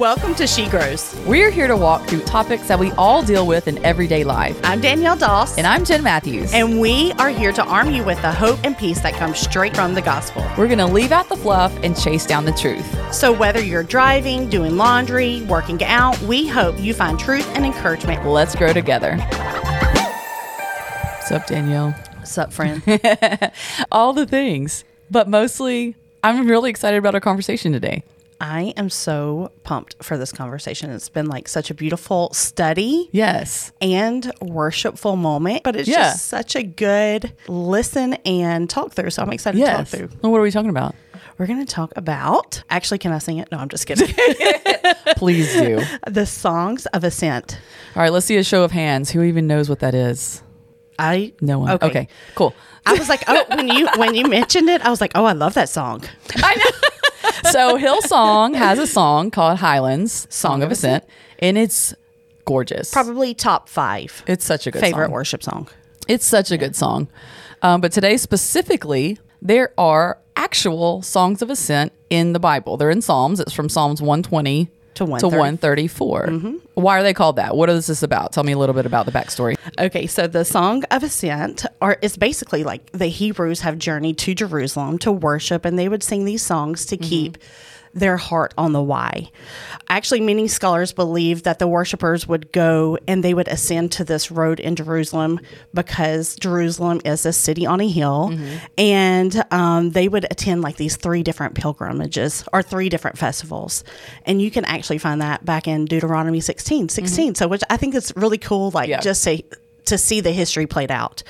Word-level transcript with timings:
Welcome 0.00 0.34
to 0.36 0.46
She 0.46 0.66
Grows. 0.66 1.14
We're 1.26 1.50
here 1.50 1.66
to 1.66 1.76
walk 1.76 2.08
through 2.08 2.22
topics 2.22 2.68
that 2.68 2.78
we 2.78 2.90
all 2.92 3.22
deal 3.22 3.46
with 3.46 3.68
in 3.68 3.84
everyday 3.84 4.24
life. 4.24 4.58
I'm 4.64 4.80
Danielle 4.80 5.14
Doss. 5.14 5.58
And 5.58 5.66
I'm 5.66 5.84
Jen 5.84 6.02
Matthews. 6.02 6.54
And 6.54 6.80
we 6.80 7.12
are 7.18 7.28
here 7.28 7.52
to 7.52 7.62
arm 7.62 7.90
you 7.92 8.02
with 8.02 8.16
the 8.22 8.32
hope 8.32 8.58
and 8.64 8.74
peace 8.78 8.98
that 9.00 9.12
comes 9.12 9.38
straight 9.38 9.76
from 9.76 9.92
the 9.92 10.00
gospel. 10.00 10.40
We're 10.56 10.68
going 10.68 10.78
to 10.78 10.86
leave 10.86 11.12
out 11.12 11.28
the 11.28 11.36
fluff 11.36 11.78
and 11.82 11.94
chase 11.94 12.24
down 12.24 12.46
the 12.46 12.52
truth. 12.52 13.14
So, 13.14 13.30
whether 13.30 13.60
you're 13.60 13.82
driving, 13.82 14.48
doing 14.48 14.78
laundry, 14.78 15.42
working 15.42 15.84
out, 15.84 16.18
we 16.22 16.48
hope 16.48 16.80
you 16.80 16.94
find 16.94 17.20
truth 17.20 17.46
and 17.54 17.66
encouragement. 17.66 18.24
Let's 18.24 18.54
grow 18.54 18.72
together. 18.72 19.18
What's 21.18 21.30
up, 21.30 21.46
Danielle? 21.46 21.90
What's 22.16 22.38
up, 22.38 22.54
friend? 22.54 22.82
all 23.92 24.14
the 24.14 24.24
things. 24.24 24.82
But 25.10 25.28
mostly, 25.28 25.94
I'm 26.24 26.48
really 26.48 26.70
excited 26.70 26.96
about 26.96 27.14
our 27.14 27.20
conversation 27.20 27.72
today. 27.72 28.02
I 28.40 28.72
am 28.76 28.88
so 28.88 29.52
pumped 29.64 30.02
for 30.02 30.16
this 30.16 30.32
conversation. 30.32 30.90
It's 30.90 31.10
been 31.10 31.26
like 31.26 31.46
such 31.46 31.70
a 31.70 31.74
beautiful 31.74 32.32
study. 32.32 33.08
Yes. 33.12 33.70
And 33.82 34.32
worshipful 34.40 35.16
moment, 35.16 35.62
but 35.62 35.76
it's 35.76 35.88
Yeah. 35.88 35.96
just 36.12 36.26
such 36.28 36.56
a 36.56 36.62
good 36.62 37.32
listen 37.48 38.14
and 38.24 38.68
talk 38.70 38.92
through. 38.94 39.10
So 39.10 39.22
I'm 39.22 39.30
excited 39.30 39.58
Yes. 39.58 39.70
to 39.70 39.76
talk 39.76 39.86
through. 40.10 40.18
Well, 40.22 40.32
what 40.32 40.38
are 40.38 40.42
we 40.42 40.50
talking 40.50 40.70
about? 40.70 40.94
We're 41.36 41.46
going 41.46 41.64
to 41.64 41.70
talk 41.72 41.92
about, 41.96 42.62
actually, 42.70 42.98
can 42.98 43.12
I 43.12 43.18
sing 43.18 43.38
it? 43.38 43.48
No, 43.52 43.58
I'm 43.58 43.68
just 43.68 43.86
kidding. 43.86 44.08
Please 45.16 45.52
do. 45.54 45.82
the 46.06 46.24
songs 46.26 46.86
of 46.86 47.04
ascent. 47.04 47.58
All 47.96 48.02
right, 48.02 48.12
let's 48.12 48.26
see 48.26 48.36
a 48.36 48.44
show 48.44 48.62
of 48.62 48.72
hands. 48.72 49.10
Who 49.10 49.22
even 49.22 49.46
knows 49.46 49.68
what 49.68 49.80
that 49.80 49.94
is? 49.94 50.42
I 50.98 51.32
No 51.40 51.58
one. 51.60 51.78
Okay, 51.80 52.08
cool. 52.34 52.54
I 52.84 52.92
was 52.94 53.08
like, 53.08 53.22
oh, 53.26 53.44
when 53.54 53.68
you 53.68 53.88
when 53.96 54.14
you 54.14 54.26
mentioned 54.26 54.68
it, 54.68 54.82
I 54.84 54.90
was 54.90 55.00
like, 55.00 55.12
oh, 55.14 55.24
I 55.24 55.32
love 55.32 55.54
that 55.54 55.68
song. 55.70 56.02
I 56.36 56.54
know. 56.56 56.88
so 57.50 57.76
Hillsong 57.78 58.54
has 58.54 58.78
a 58.78 58.86
song 58.86 59.30
called 59.30 59.58
Highlands, 59.58 60.26
Song, 60.30 60.62
of 60.62 60.70
Ascent, 60.70 61.04
and 61.38 61.58
it's 61.58 61.94
gorgeous. 62.44 62.90
Probably 62.90 63.34
top 63.34 63.68
five 63.68 64.22
It's 64.26 64.44
such 64.44 64.66
a 64.66 64.70
good 64.70 64.80
favorite 64.80 65.06
song. 65.06 65.12
worship 65.12 65.42
song. 65.42 65.68
It's 66.08 66.24
such 66.26 66.50
a 66.50 66.58
good 66.58 66.74
song. 66.74 67.08
Um, 67.62 67.80
but 67.80 67.92
today 67.92 68.16
specifically, 68.16 69.18
there 69.42 69.72
are 69.78 70.18
actual 70.36 71.02
songs 71.02 71.42
of 71.42 71.50
ascent 71.50 71.92
in 72.08 72.32
the 72.32 72.40
Bible. 72.40 72.76
They're 72.76 72.90
in 72.90 73.02
Psalms. 73.02 73.40
It's 73.40 73.52
from 73.52 73.68
Psalms 73.68 74.00
120 74.00 74.70
To 74.94 75.06
to 75.06 75.28
134. 75.28 76.26
Mm-hmm. 76.26 76.56
Why 76.74 76.98
are 76.98 77.02
they 77.02 77.14
called 77.14 77.36
that? 77.36 77.56
What 77.56 77.70
is 77.70 77.86
this 77.86 78.02
about? 78.02 78.32
Tell 78.32 78.44
me 78.44 78.52
a 78.52 78.58
little 78.58 78.74
bit 78.74 78.86
about 78.86 79.06
the 79.06 79.12
backstory. 79.12 79.56
Okay, 79.78 80.06
so 80.06 80.26
the 80.26 80.44
Song 80.44 80.84
of 80.90 81.02
Ascent 81.02 81.64
are 81.80 81.96
is 82.02 82.16
basically 82.16 82.64
like 82.64 82.90
the 82.92 83.06
Hebrews 83.06 83.60
have 83.60 83.78
journeyed 83.78 84.18
to 84.18 84.34
Jerusalem 84.34 84.98
to 84.98 85.12
worship, 85.12 85.64
and 85.64 85.78
they 85.78 85.88
would 85.88 86.02
sing 86.02 86.24
these 86.24 86.42
songs 86.42 86.84
to 86.86 86.96
keep 86.96 87.38
their 87.92 88.16
heart 88.16 88.54
on 88.56 88.72
the 88.72 88.80
why. 88.82 89.30
Actually, 89.88 90.20
many 90.20 90.46
scholars 90.46 90.92
believe 90.92 91.42
that 91.42 91.58
the 91.58 91.66
worshipers 91.66 92.26
would 92.28 92.52
go 92.52 92.96
and 93.08 93.24
they 93.24 93.34
would 93.34 93.48
ascend 93.48 93.90
to 93.92 94.04
this 94.04 94.30
road 94.30 94.60
in 94.60 94.76
Jerusalem 94.76 95.40
because 95.74 96.36
Jerusalem 96.36 97.00
is 97.04 97.26
a 97.26 97.32
city 97.32 97.66
on 97.66 97.80
a 97.80 97.88
hill, 97.88 98.32
and 98.78 99.44
um, 99.50 99.90
they 99.90 100.08
would 100.08 100.24
attend 100.30 100.62
like 100.62 100.76
these 100.76 100.96
three 100.96 101.22
different 101.22 101.54
pilgrimages 101.54 102.44
or 102.52 102.62
three 102.62 102.88
different 102.88 103.18
festivals, 103.18 103.82
and 104.24 104.40
you 104.40 104.50
can 104.50 104.64
actually 104.64 104.98
find 104.98 105.20
that 105.20 105.44
back 105.44 105.66
in 105.66 105.84
Deuteronomy 105.86 106.40
16, 106.40 106.88
16. 106.88 107.34
So, 107.34 107.48
which 107.48 107.62
I 107.70 107.76
think 107.76 107.94
is 107.94 108.12
really 108.16 108.38
cool, 108.38 108.70
like 108.70 108.88
Yeah. 108.88 109.00
just 109.00 109.22
say 109.22 109.44
to 109.86 109.98
see 109.98 110.20
the 110.20 110.30
history 110.30 110.66
played 110.66 110.90
out. 110.92 111.22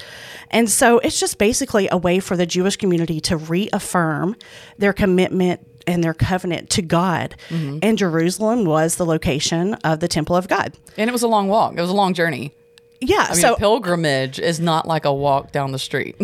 And 0.50 0.68
so 0.68 0.98
it's 0.98 1.18
just 1.18 1.38
basically 1.38 1.88
a 1.90 1.96
way 1.96 2.18
for 2.20 2.36
the 2.36 2.44
Jewish 2.44 2.76
community 2.76 3.20
to 3.22 3.36
reaffirm 3.36 4.36
their 4.76 4.92
commitment 4.92 5.66
and 5.90 6.02
their 6.04 6.14
covenant 6.14 6.70
to 6.70 6.82
God. 6.82 7.34
Mm-hmm. 7.50 7.78
And 7.82 7.98
Jerusalem 7.98 8.64
was 8.64 8.96
the 8.96 9.04
location 9.04 9.74
of 9.84 10.00
the 10.00 10.08
temple 10.08 10.36
of 10.36 10.48
God. 10.48 10.74
And 10.96 11.08
it 11.10 11.12
was 11.12 11.22
a 11.22 11.28
long 11.28 11.48
walk. 11.48 11.74
It 11.76 11.80
was 11.80 11.90
a 11.90 11.94
long 11.94 12.14
journey. 12.14 12.54
Yeah, 13.00 13.26
I 13.28 13.32
mean, 13.32 13.40
so 13.40 13.56
pilgrimage 13.56 14.38
is 14.38 14.60
not 14.60 14.86
like 14.86 15.04
a 15.04 15.12
walk 15.12 15.52
down 15.52 15.72
the 15.72 15.78
street. 15.78 16.16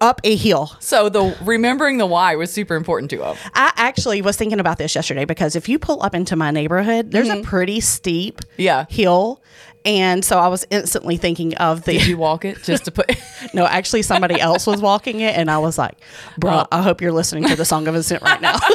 up 0.00 0.20
a 0.24 0.34
hill. 0.36 0.72
so 0.80 1.08
the 1.10 1.36
remembering 1.42 1.98
the 1.98 2.06
why 2.06 2.34
was 2.34 2.50
super 2.50 2.74
important 2.76 3.10
to 3.10 3.18
them. 3.18 3.36
I 3.54 3.72
actually 3.76 4.22
was 4.22 4.36
thinking 4.36 4.58
about 4.58 4.78
this 4.78 4.94
yesterday 4.94 5.26
because 5.26 5.54
if 5.54 5.68
you 5.68 5.78
pull 5.78 6.02
up 6.02 6.14
into 6.14 6.34
my 6.34 6.50
neighborhood, 6.50 7.10
there's 7.10 7.28
a 7.28 7.42
pretty 7.42 7.80
steep 7.80 8.40
Mm-hmm. 8.40 8.62
Yeah. 8.62 8.86
hill. 8.88 9.42
And 9.84 10.24
so 10.24 10.38
I 10.38 10.48
was 10.48 10.66
instantly 10.70 11.16
thinking 11.16 11.54
of 11.56 11.84
the 11.84 11.92
Did 11.98 12.06
you 12.06 12.18
walk 12.18 12.44
it 12.44 12.62
just 12.62 12.84
to 12.84 12.90
put? 12.90 13.10
No, 13.54 13.64
actually, 13.66 14.02
somebody 14.02 14.38
else 14.38 14.66
was 14.66 14.82
walking 14.82 15.20
it, 15.20 15.34
and 15.34 15.50
I 15.50 15.56
was 15.58 15.78
like, 15.78 15.96
"Bro, 16.38 16.52
Oh. 16.52 16.66
I 16.70 16.82
hope 16.82 17.00
you're 17.00 17.10
listening 17.12 17.44
to 17.48 17.56
the 17.56 17.64
Song 17.64 17.88
of 17.88 17.94
Ascent 17.94 18.22
right 18.22 18.40
now." 18.40 18.58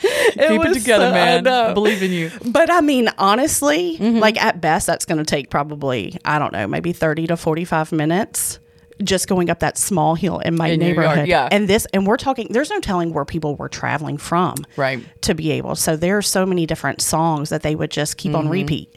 Keep 0.00 0.64
it 0.64 0.74
together, 0.74 1.08
so- 1.08 1.12
man. 1.12 1.46
I 1.46 1.74
believe 1.74 2.02
in 2.02 2.10
you. 2.12 2.30
but 2.46 2.70
I 2.70 2.80
mean, 2.80 3.08
honestly, 3.18 3.98
Mm-hmm. 3.98 4.18
like 4.18 4.42
at 4.42 4.60
best, 4.60 4.86
that's 4.86 5.04
going 5.04 5.18
to 5.18 5.24
take 5.24 5.50
probably 5.50 6.16
I 6.24 6.38
don't 6.38 6.52
know, 6.52 6.66
maybe 6.66 6.92
thirty 6.92 7.26
to 7.26 7.36
forty-five 7.36 7.92
minutes. 7.92 8.58
Just 9.02 9.28
going 9.28 9.48
up 9.48 9.60
that 9.60 9.78
small 9.78 10.14
hill 10.14 10.40
in 10.40 10.56
my 10.56 10.68
In 10.68 10.78
neighborhood, 10.80 11.26
yeah. 11.26 11.48
and 11.50 11.66
this, 11.66 11.86
and 11.94 12.06
we're 12.06 12.18
talking. 12.18 12.48
There's 12.50 12.68
no 12.68 12.80
telling 12.80 13.14
where 13.14 13.24
people 13.24 13.56
were 13.56 13.68
traveling 13.70 14.18
from, 14.18 14.56
Right. 14.76 15.00
To 15.22 15.34
be 15.34 15.52
able, 15.52 15.74
so 15.74 15.96
there 15.96 16.18
are 16.18 16.22
so 16.22 16.44
many 16.44 16.66
different 16.66 17.00
songs 17.00 17.48
that 17.48 17.62
they 17.62 17.74
would 17.74 17.90
just 17.90 18.18
keep 18.18 18.34
on 18.34 18.42
Mm-hmm. 18.44 18.52
repeat, 18.52 18.94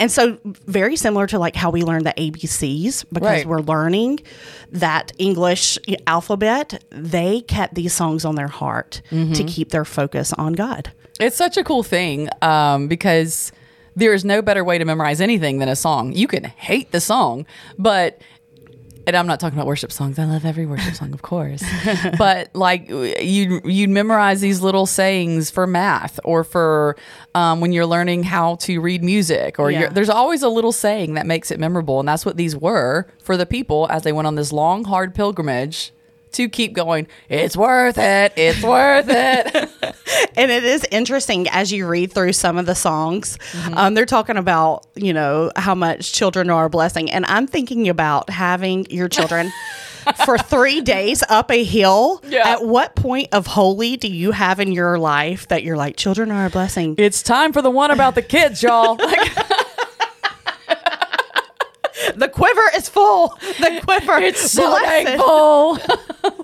and 0.00 0.10
so 0.10 0.38
very 0.44 0.96
similar 0.96 1.26
to 1.28 1.38
like 1.38 1.54
how 1.56 1.70
we 1.70 1.82
learn 1.82 2.04
the 2.04 2.12
ABCs 2.16 3.04
because 3.12 3.22
Right. 3.28 3.46
we're 3.46 3.60
learning 3.60 4.20
that 4.72 5.12
English 5.18 5.78
alphabet. 6.06 6.82
They 6.90 7.40
kept 7.42 7.74
these 7.74 7.92
songs 7.92 8.24
on 8.24 8.34
their 8.34 8.48
heart 8.48 9.02
Mm-hmm. 9.10 9.32
to 9.34 9.44
keep 9.44 9.70
their 9.70 9.84
focus 9.84 10.32
on 10.32 10.54
God. 10.54 10.90
It's 11.20 11.36
such 11.36 11.56
a 11.56 11.64
cool 11.64 11.82
thing 11.82 12.28
um, 12.40 12.88
because 12.88 13.52
there 13.94 14.14
is 14.14 14.24
no 14.24 14.40
better 14.42 14.64
way 14.64 14.78
to 14.78 14.84
memorize 14.84 15.20
anything 15.20 15.58
than 15.58 15.68
a 15.68 15.76
song. 15.76 16.12
You 16.14 16.26
can 16.26 16.44
hate 16.44 16.92
the 16.92 17.00
song, 17.00 17.46
but 17.78 18.20
and 19.06 19.16
I'm 19.16 19.26
not 19.26 19.40
talking 19.40 19.58
about 19.58 19.66
worship 19.66 19.90
songs. 19.92 20.18
I 20.18 20.24
love 20.24 20.44
every 20.44 20.66
worship 20.66 20.94
song, 20.94 21.12
of 21.12 21.22
course. 21.22 21.62
but 22.18 22.54
like 22.54 22.88
you 22.88 23.60
you 23.64 23.88
memorize 23.88 24.40
these 24.40 24.60
little 24.60 24.86
sayings 24.86 25.50
for 25.50 25.66
math 25.66 26.20
or 26.24 26.44
for 26.44 26.96
um, 27.34 27.60
when 27.60 27.72
you're 27.72 27.86
learning 27.86 28.22
how 28.24 28.56
to 28.56 28.80
read 28.80 29.02
music 29.02 29.58
or 29.58 29.70
Yeah. 29.70 29.80
you're, 29.80 29.90
there's 29.90 30.10
always 30.10 30.42
a 30.42 30.48
little 30.48 30.72
saying 30.72 31.14
that 31.14 31.26
makes 31.26 31.50
it 31.50 31.58
memorable 31.58 31.98
and 32.00 32.08
that's 32.08 32.24
what 32.26 32.36
these 32.36 32.56
were 32.56 33.06
for 33.22 33.36
the 33.36 33.46
people 33.46 33.86
as 33.90 34.02
they 34.02 34.12
went 34.12 34.26
on 34.26 34.34
this 34.36 34.52
long 34.52 34.84
hard 34.84 35.14
pilgrimage 35.14 35.92
to 36.32 36.48
keep 36.48 36.72
going. 36.72 37.06
It's 37.28 37.56
worth 37.56 37.98
it. 37.98 38.32
It's 38.36 38.62
worth 38.62 39.06
it. 39.08 39.68
And 40.36 40.50
it 40.50 40.64
is 40.64 40.86
interesting 40.90 41.48
as 41.48 41.72
you 41.72 41.86
read 41.86 42.12
through 42.12 42.32
some 42.32 42.58
of 42.58 42.66
the 42.66 42.74
songs. 42.74 43.38
Um, 43.74 43.94
they're 43.94 44.06
talking 44.06 44.36
about, 44.36 44.86
you 44.94 45.12
know, 45.12 45.50
how 45.56 45.74
much 45.74 46.12
children 46.12 46.50
are 46.50 46.66
a 46.66 46.70
blessing. 46.70 47.10
And 47.10 47.24
I'm 47.26 47.46
thinking 47.46 47.88
about 47.88 48.30
having 48.30 48.86
your 48.90 49.08
children 49.08 49.52
for 50.24 50.38
three 50.38 50.80
days 50.80 51.22
up 51.28 51.50
a 51.50 51.62
hill. 51.64 52.22
Yeah. 52.26 52.48
At 52.48 52.64
what 52.64 52.94
point 52.94 53.28
of 53.32 53.46
holy 53.46 53.96
do 53.96 54.08
you 54.08 54.32
have 54.32 54.60
in 54.60 54.72
your 54.72 54.98
life 54.98 55.48
that 55.48 55.62
you're 55.62 55.76
like, 55.76 55.96
children 55.96 56.30
are 56.30 56.46
a 56.46 56.50
blessing? 56.50 56.94
It's 56.98 57.22
time 57.22 57.52
for 57.52 57.62
the 57.62 57.70
one 57.70 57.90
about 57.90 58.14
the 58.14 58.22
kids, 58.22 58.62
y'all. 58.62 58.96
Like, 58.96 59.32
the 62.16 62.28
quiver 62.28 62.62
is 62.76 62.88
full. 62.88 63.28
The 63.58 63.80
quiver. 63.84 64.18
it's 64.18 64.50
so 64.50 64.70
bless 64.70 65.02
it. 65.02 65.06
thankful. 65.06 65.78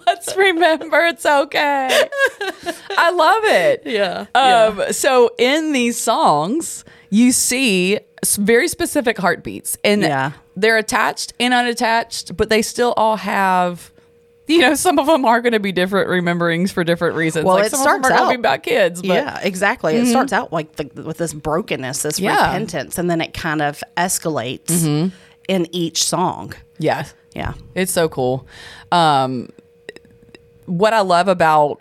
Let's 0.06 0.36
remember 0.36 0.98
it's 1.06 1.24
okay. 1.26 2.08
I 2.96 3.10
love 3.10 3.44
it. 3.44 3.82
Yeah. 3.84 4.26
Um, 4.34 4.92
So 4.92 5.30
in 5.38 5.72
these 5.72 5.98
songs, 5.98 6.84
you 7.10 7.32
see 7.32 7.98
very 8.36 8.68
specific 8.68 9.16
heartbeats, 9.18 9.78
and 9.84 10.02
Yeah. 10.02 10.32
they're 10.56 10.76
attached 10.78 11.32
and 11.38 11.54
unattached, 11.54 12.36
but 12.36 12.48
they 12.50 12.62
still 12.62 12.92
all 12.96 13.16
have. 13.16 13.92
You 14.50 14.60
know, 14.60 14.74
some 14.76 14.98
of 14.98 15.06
them 15.06 15.26
are 15.26 15.42
going 15.42 15.52
to 15.52 15.60
be 15.60 15.72
different 15.72 16.08
rememberings 16.08 16.72
for 16.72 16.82
different 16.82 17.16
reasons. 17.16 17.44
Well, 17.44 17.56
like 17.56 17.66
it 17.66 17.70
some 17.72 17.80
of 17.80 17.84
them 17.84 18.02
starts 18.04 18.18
are 18.22 18.24
out- 18.24 18.30
be 18.30 18.34
about 18.36 18.62
kids, 18.62 19.03
but 19.03 19.09
yeah, 19.09 19.38
exactly. 19.42 19.94
It 19.94 20.06
starts 20.06 20.32
out 20.32 20.54
like 20.54 20.76
the, 20.76 21.03
with 21.03 21.18
this 21.18 21.34
brokenness, 21.34 22.00
this 22.00 22.18
Yeah. 22.18 22.47
repentance, 22.47 22.97
and 22.97 23.10
then 23.10 23.21
it 23.21 23.34
kind 23.34 23.60
of 23.60 23.84
escalates 23.98 25.12
in 25.48 25.66
each 25.74 26.04
song. 26.04 26.53
yeah, 26.78 27.06
Yeah. 27.34 27.54
It's 27.74 27.92
so 27.92 28.09
cool. 28.09 28.47
Um, 28.92 29.48
what 30.66 30.92
I 30.92 31.00
love 31.00 31.28
about 31.28 31.80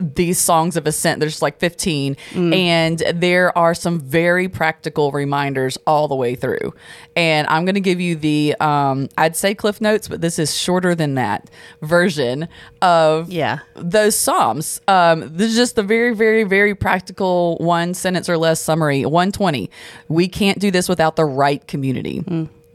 these 0.00 0.38
songs 0.38 0.76
of 0.76 0.86
ascent, 0.86 1.20
there's 1.20 1.40
like 1.40 1.58
15, 1.60 2.16
and 2.34 2.98
there 3.14 3.56
are 3.56 3.74
some 3.74 4.00
very 4.00 4.48
practical 4.48 5.12
reminders 5.12 5.78
all 5.86 6.08
the 6.08 6.14
way 6.16 6.34
through. 6.34 6.74
And 7.16 7.46
I'm 7.48 7.64
going 7.64 7.76
to 7.76 7.80
give 7.80 8.00
you 8.00 8.16
the, 8.16 8.56
um, 8.60 9.08
I'd 9.16 9.36
say 9.36 9.54
Cliff 9.54 9.80
Notes, 9.80 10.08
but 10.08 10.20
this 10.20 10.38
is 10.38 10.54
shorter 10.54 10.94
than 10.96 11.14
that 11.14 11.48
version 11.80 12.48
of 12.82 13.30
Yeah. 13.30 13.60
those 13.76 14.16
Psalms. 14.16 14.80
Um, 14.88 15.30
this 15.32 15.50
is 15.50 15.56
just 15.56 15.76
the 15.76 15.82
very, 15.84 16.12
very, 16.14 16.42
very 16.42 16.74
practical 16.74 17.56
one 17.58 17.94
sentence 17.94 18.28
or 18.28 18.36
less 18.36 18.60
summary. 18.60 19.06
120. 19.06 19.70
We 20.08 20.26
can't 20.28 20.58
do 20.58 20.70
this 20.72 20.88
without 20.88 21.14
the 21.16 21.24
right 21.24 21.66
community, 21.68 22.22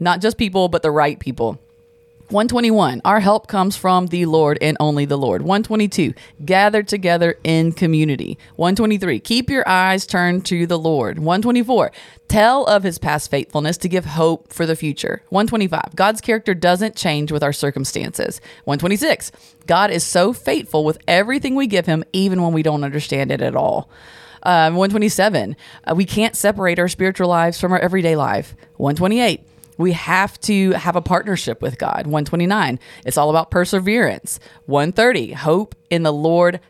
not 0.00 0.20
just 0.20 0.38
people, 0.38 0.68
but 0.68 0.82
the 0.82 0.90
right 0.90 1.18
people. 1.20 1.60
121, 2.30 3.00
our 3.04 3.18
help 3.18 3.48
comes 3.48 3.76
from 3.76 4.06
the 4.06 4.24
Lord 4.24 4.56
and 4.62 4.76
only 4.78 5.04
the 5.04 5.18
Lord. 5.18 5.42
122, 5.42 6.14
gather 6.44 6.80
together 6.80 7.36
in 7.42 7.72
community. 7.72 8.38
123, 8.54 9.18
keep 9.18 9.50
your 9.50 9.68
eyes 9.68 10.06
turned 10.06 10.46
to 10.46 10.64
the 10.64 10.78
Lord. 10.78 11.18
124, 11.18 11.90
tell 12.28 12.64
of 12.66 12.84
his 12.84 13.00
past 13.00 13.32
faithfulness 13.32 13.76
to 13.78 13.88
give 13.88 14.04
hope 14.04 14.52
for 14.52 14.64
the 14.64 14.76
future. 14.76 15.22
125, 15.30 15.96
God's 15.96 16.20
character 16.20 16.54
doesn't 16.54 16.94
change 16.94 17.32
with 17.32 17.42
our 17.42 17.52
circumstances. 17.52 18.40
126, 18.62 19.32
God 19.66 19.90
is 19.90 20.04
so 20.04 20.32
faithful 20.32 20.84
with 20.84 20.98
everything 21.08 21.56
we 21.56 21.66
give 21.66 21.86
him, 21.86 22.04
even 22.12 22.42
when 22.42 22.52
we 22.52 22.62
don't 22.62 22.84
understand 22.84 23.32
it 23.32 23.42
at 23.42 23.56
all. 23.56 23.90
Um, 24.44 24.76
127, 24.76 25.56
uh, 25.84 25.94
we 25.96 26.04
can't 26.04 26.36
separate 26.36 26.78
our 26.78 26.88
spiritual 26.88 27.28
lives 27.28 27.60
from 27.60 27.72
our 27.72 27.80
everyday 27.80 28.14
life. 28.14 28.54
128, 28.76 29.44
we 29.80 29.92
have 29.92 30.38
to 30.40 30.72
have 30.72 30.96
a 30.96 31.02
partnership 31.02 31.62
with 31.62 31.78
God. 31.78 32.06
129, 32.06 32.78
it's 33.04 33.16
all 33.16 33.30
about 33.30 33.50
perseverance. 33.50 34.38
130, 34.66 35.32
hope 35.32 35.74
in 35.88 36.02
the 36.02 36.12
Lord 36.12 36.60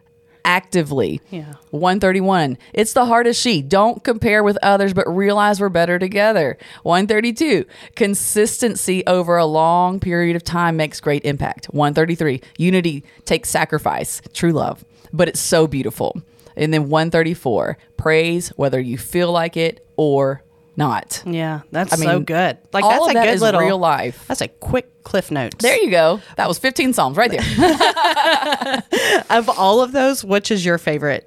actively. 0.44 1.20
Yeah. 1.30 1.54
131, 1.70 2.58
it's 2.72 2.92
the 2.92 3.06
hardest 3.06 3.40
sheet. 3.40 3.68
Don't 3.68 4.02
compare 4.02 4.42
with 4.42 4.58
others, 4.62 4.94
but 4.94 5.06
realize 5.08 5.60
we're 5.60 5.68
better 5.68 5.98
together. 5.98 6.56
132, 6.82 7.64
consistency 7.94 9.06
over 9.06 9.36
a 9.36 9.44
long 9.44 10.00
period 10.00 10.36
of 10.36 10.44
time 10.44 10.76
makes 10.76 11.00
great 11.00 11.24
impact. 11.24 11.66
133, 11.66 12.40
unity 12.58 13.04
takes 13.24 13.48
sacrifice, 13.48 14.22
true 14.32 14.52
love, 14.52 14.84
but 15.12 15.28
it's 15.28 15.40
so 15.40 15.66
beautiful. 15.66 16.22
And 16.56 16.72
then 16.74 16.88
134, 16.88 17.78
praise 17.96 18.48
whether 18.50 18.80
you 18.80 18.98
feel 18.98 19.30
like 19.32 19.56
it 19.56 19.86
or 19.96 20.42
not. 20.76 21.22
Yeah, 21.26 21.60
that's 21.70 21.92
I 21.92 21.96
so 21.96 22.20
good. 22.20 22.58
Like 22.72 22.84
all 22.84 22.90
that's 22.90 23.04
of 23.06 23.10
a 23.10 23.14
that 23.14 23.26
good 23.26 23.40
little 23.40 23.60
real 23.60 23.78
life. 23.78 24.24
That's 24.28 24.40
a 24.40 24.48
quick 24.48 25.02
cliff 25.04 25.30
notes. 25.30 25.56
There 25.58 25.76
you 25.76 25.90
go. 25.90 26.20
That 26.36 26.48
was 26.48 26.58
15 26.58 26.92
Psalms 26.92 27.16
right 27.16 27.30
there. 27.30 28.82
Of 29.30 29.48
all 29.48 29.80
of 29.82 29.92
those, 29.92 30.24
which 30.24 30.50
is 30.50 30.64
your 30.64 30.78
favorite? 30.78 31.26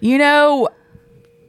you 0.00 0.18
know, 0.18 0.68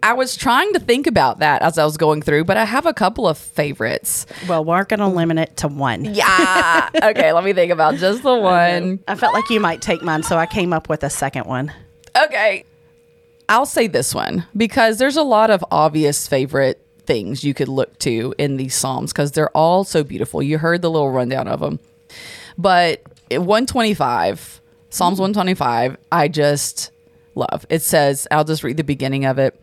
I 0.01 0.13
was 0.13 0.35
trying 0.35 0.71
to 0.73 0.79
think 0.79 1.07
about 1.07 1.39
that 1.39 1.61
as 1.61 1.77
I 1.77 1.83
was 1.85 1.97
going 1.97 2.21
through, 2.21 2.43
but 2.45 2.57
I 2.57 2.65
have 2.65 2.85
a 2.85 2.93
couple 2.93 3.27
of 3.27 3.37
favorites. 3.37 4.25
Well, 4.47 4.63
we're 4.63 4.83
going 4.83 4.99
to 4.99 5.07
limit 5.07 5.37
it 5.39 5.57
to 5.57 5.67
one. 5.67 6.05
Yeah. 6.05 6.89
okay, 7.03 7.33
let 7.33 7.43
me 7.43 7.53
think 7.53 7.71
about 7.71 7.95
just 7.95 8.21
the 8.23 8.35
one. 8.35 8.99
I 9.07 9.15
felt 9.15 9.33
like 9.33 9.49
you 9.49 9.59
might 9.59 9.81
take 9.81 10.03
mine, 10.03 10.23
so 10.23 10.37
I 10.37 10.45
came 10.45 10.73
up 10.73 10.89
with 10.89 11.03
a 11.03 11.09
second 11.09 11.45
one. 11.45 11.73
Okay. 12.15 12.65
I'll 13.49 13.65
say 13.65 13.87
this 13.87 14.13
one 14.13 14.45
because 14.55 14.97
there's 14.97 15.17
a 15.17 15.23
lot 15.23 15.49
of 15.49 15.63
obvious 15.71 16.27
favorite 16.27 16.84
things 17.05 17.43
you 17.43 17.53
could 17.53 17.67
look 17.67 17.97
to 17.99 18.33
in 18.37 18.57
these 18.57 18.75
Psalms 18.75 19.11
because 19.11 19.31
they're 19.31 19.49
all 19.49 19.83
so 19.83 20.03
beautiful. 20.03 20.41
You 20.41 20.57
heard 20.57 20.81
the 20.81 20.89
little 20.89 21.11
rundown 21.11 21.47
of 21.47 21.59
them. 21.59 21.79
But 22.57 23.01
125, 23.29 24.61
Psalms 24.89 25.19
125, 25.19 25.97
I 26.11 26.27
just 26.27 26.91
love. 27.35 27.65
It 27.69 27.81
says, 27.81 28.27
I'll 28.31 28.43
just 28.43 28.63
read 28.63 28.77
the 28.77 28.83
beginning 28.83 29.25
of 29.25 29.37
it. 29.39 29.59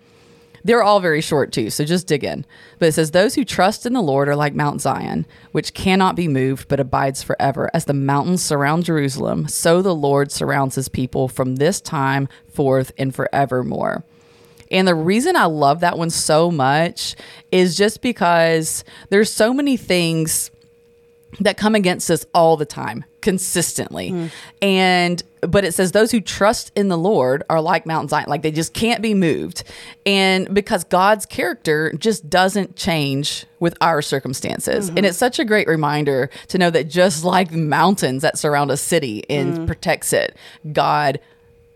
They're 0.64 0.82
all 0.82 1.00
very 1.00 1.20
short 1.20 1.52
too, 1.52 1.70
so 1.70 1.84
just 1.84 2.06
dig 2.06 2.22
in. 2.22 2.46
But 2.78 2.90
it 2.90 2.92
says, 2.92 3.10
Those 3.10 3.34
who 3.34 3.44
trust 3.44 3.84
in 3.84 3.94
the 3.94 4.02
Lord 4.02 4.28
are 4.28 4.36
like 4.36 4.54
Mount 4.54 4.80
Zion, 4.80 5.26
which 5.50 5.74
cannot 5.74 6.14
be 6.14 6.28
moved 6.28 6.68
but 6.68 6.78
abides 6.78 7.22
forever. 7.22 7.68
As 7.74 7.86
the 7.86 7.94
mountains 7.94 8.44
surround 8.44 8.84
Jerusalem, 8.84 9.48
so 9.48 9.82
the 9.82 9.94
Lord 9.94 10.30
surrounds 10.30 10.76
his 10.76 10.88
people 10.88 11.26
from 11.26 11.56
this 11.56 11.80
time 11.80 12.28
forth 12.48 12.92
and 12.96 13.14
forevermore. 13.14 14.04
And 14.72 14.88
the 14.88 14.94
reason 14.94 15.36
I 15.36 15.44
love 15.44 15.80
that 15.80 15.98
one 15.98 16.10
so 16.10 16.50
much 16.50 17.14
is 17.52 17.76
just 17.76 18.02
because 18.02 18.82
there's 19.10 19.32
so 19.32 19.52
many 19.52 19.76
things 19.76 20.50
that 21.40 21.56
come 21.56 21.74
against 21.74 22.10
us 22.10 22.26
all 22.34 22.56
the 22.56 22.66
time 22.66 23.04
consistently. 23.20 24.10
And 24.60 25.22
but 25.40 25.64
it 25.64 25.72
says 25.74 25.92
those 25.92 26.10
who 26.12 26.20
trust 26.20 26.70
in 26.76 26.86
the 26.88 26.98
lord 26.98 27.42
are 27.50 27.60
like 27.60 27.84
mount 27.84 28.10
zion 28.10 28.26
like 28.28 28.42
they 28.42 28.50
just 28.50 28.74
can't 28.74 29.00
be 29.00 29.14
moved. 29.14 29.64
And 30.04 30.52
because 30.52 30.84
god's 30.84 31.24
character 31.24 31.92
just 31.98 32.28
doesn't 32.28 32.76
change 32.76 33.46
with 33.60 33.76
our 33.80 34.02
circumstances. 34.02 34.88
And 34.88 35.06
it's 35.06 35.18
such 35.18 35.38
a 35.38 35.44
great 35.44 35.68
reminder 35.68 36.30
to 36.48 36.58
know 36.58 36.70
that 36.70 36.88
just 36.88 37.24
like 37.24 37.52
mountains 37.52 38.22
that 38.22 38.38
surround 38.38 38.70
a 38.70 38.76
city 38.76 39.24
and 39.30 39.58
mm. 39.58 39.66
protects 39.66 40.12
it 40.12 40.36
god 40.72 41.20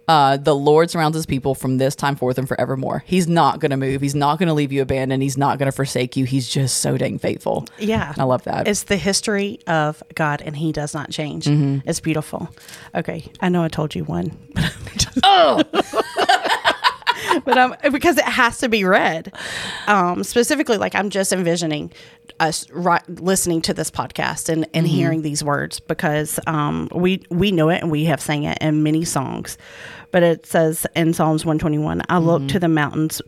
uh, 0.09 0.37
the 0.37 0.55
Lord 0.55 0.91
surrounds 0.91 1.17
his 1.17 1.27
people 1.27 1.55
from 1.55 1.79
this 1.79 1.97
time 1.97 2.17
forth 2.17 2.39
and 2.39 2.47
forevermore. 2.47 3.03
He's 3.07 3.27
not 3.27 3.61
going 3.61 3.71
to 3.71 3.77
move. 3.77 4.01
He's 4.01 4.15
not 4.15 4.39
going 4.39 4.49
to 4.49 4.55
leave 4.55 4.73
you 4.73 4.83
abandoned. 4.83 5.23
He's 5.23 5.37
not 5.37 5.59
going 5.59 5.67
to 5.71 5.75
forsake 5.75 6.17
you. 6.17 6.25
He's 6.25 6.49
just 6.49 6.79
so 6.79 6.97
dang 6.97 7.19
faithful. 7.19 7.67
Yeah. 7.79 8.15
I 8.17 8.25
love 8.25 8.45
that. 8.45 8.69
It's 8.69 8.85
the 8.85 8.97
history 8.97 9.59
of 9.67 10.03
God, 10.15 10.43
and 10.43 10.57
He 10.57 10.73
does 10.73 10.95
not 10.95 11.11
change. 11.11 11.47
Mm-hmm. 11.47 11.89
It's 11.89 12.01
beautiful. 12.01 12.49
Okay, 12.95 13.25
I 13.41 13.49
know 13.49 13.63
I 13.63 13.69
told 13.69 13.95
you 13.95 14.05
one, 14.05 14.37
oh, 15.25 15.63
but 17.45 17.59
um, 17.59 17.75
because 17.93 18.19
it 18.19 18.25
has 18.25 18.59
to 18.59 18.69
be 18.69 18.85
read. 18.85 19.33
Um, 19.87 20.25
specifically, 20.25 20.77
like 20.77 20.95
I'm 20.95 21.11
just 21.11 21.33
envisioning 21.33 21.93
us 22.41 22.69
ri- 22.71 22.99
listening 23.09 23.63
to 23.63 23.75
this 23.75 23.91
podcast 23.91 24.49
and, 24.49 24.67
and 24.75 24.87
hearing 24.87 25.23
these 25.23 25.43
words 25.43 25.81
because 25.81 26.39
um, 26.47 26.89
we 26.95 27.23
we 27.31 27.53
know 27.53 27.69
it 27.69 27.83
and 27.83 27.91
we 27.91 28.05
have 28.05 28.21
sang 28.21 28.45
it 28.45 28.59
in 28.61 28.83
many 28.83 29.05
songs. 29.05 29.59
But 30.11 30.23
it 30.23 30.47
says 30.47 30.87
in 30.95 31.13
Psalms 31.13 31.45
121, 31.45 32.03
"I 32.09 32.19
look 32.19 32.47
to 32.49 32.59
the 32.59 32.69
mountains. 32.69 33.21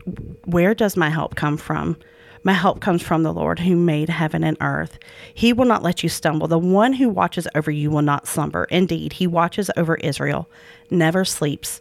Where 0.45 0.75
does 0.75 0.97
my 0.97 1.11
help 1.11 1.35
come 1.35 1.57
from?" 1.57 1.97
My 2.45 2.53
help 2.53 2.81
comes 2.81 3.03
from 3.03 3.25
the 3.25 3.33
Lord 3.33 3.59
who 3.59 3.75
made 3.75 4.09
heaven 4.09 4.45
and 4.45 4.57
earth. 4.61 4.99
He 5.35 5.53
will 5.53 5.65
not 5.65 5.83
let 5.83 6.03
you 6.03 6.09
stumble. 6.09 6.47
The 6.47 6.59
one 6.59 6.93
who 6.93 7.09
watches 7.09 7.49
over 7.55 7.71
you 7.71 7.91
will 7.91 8.03
not 8.03 8.29
slumber. 8.29 8.65
Indeed, 8.71 9.15
he 9.15 9.27
watches 9.27 9.71
over 9.77 9.97
Israel, 9.97 10.49
never 10.89 11.25
sleeps 11.25 11.81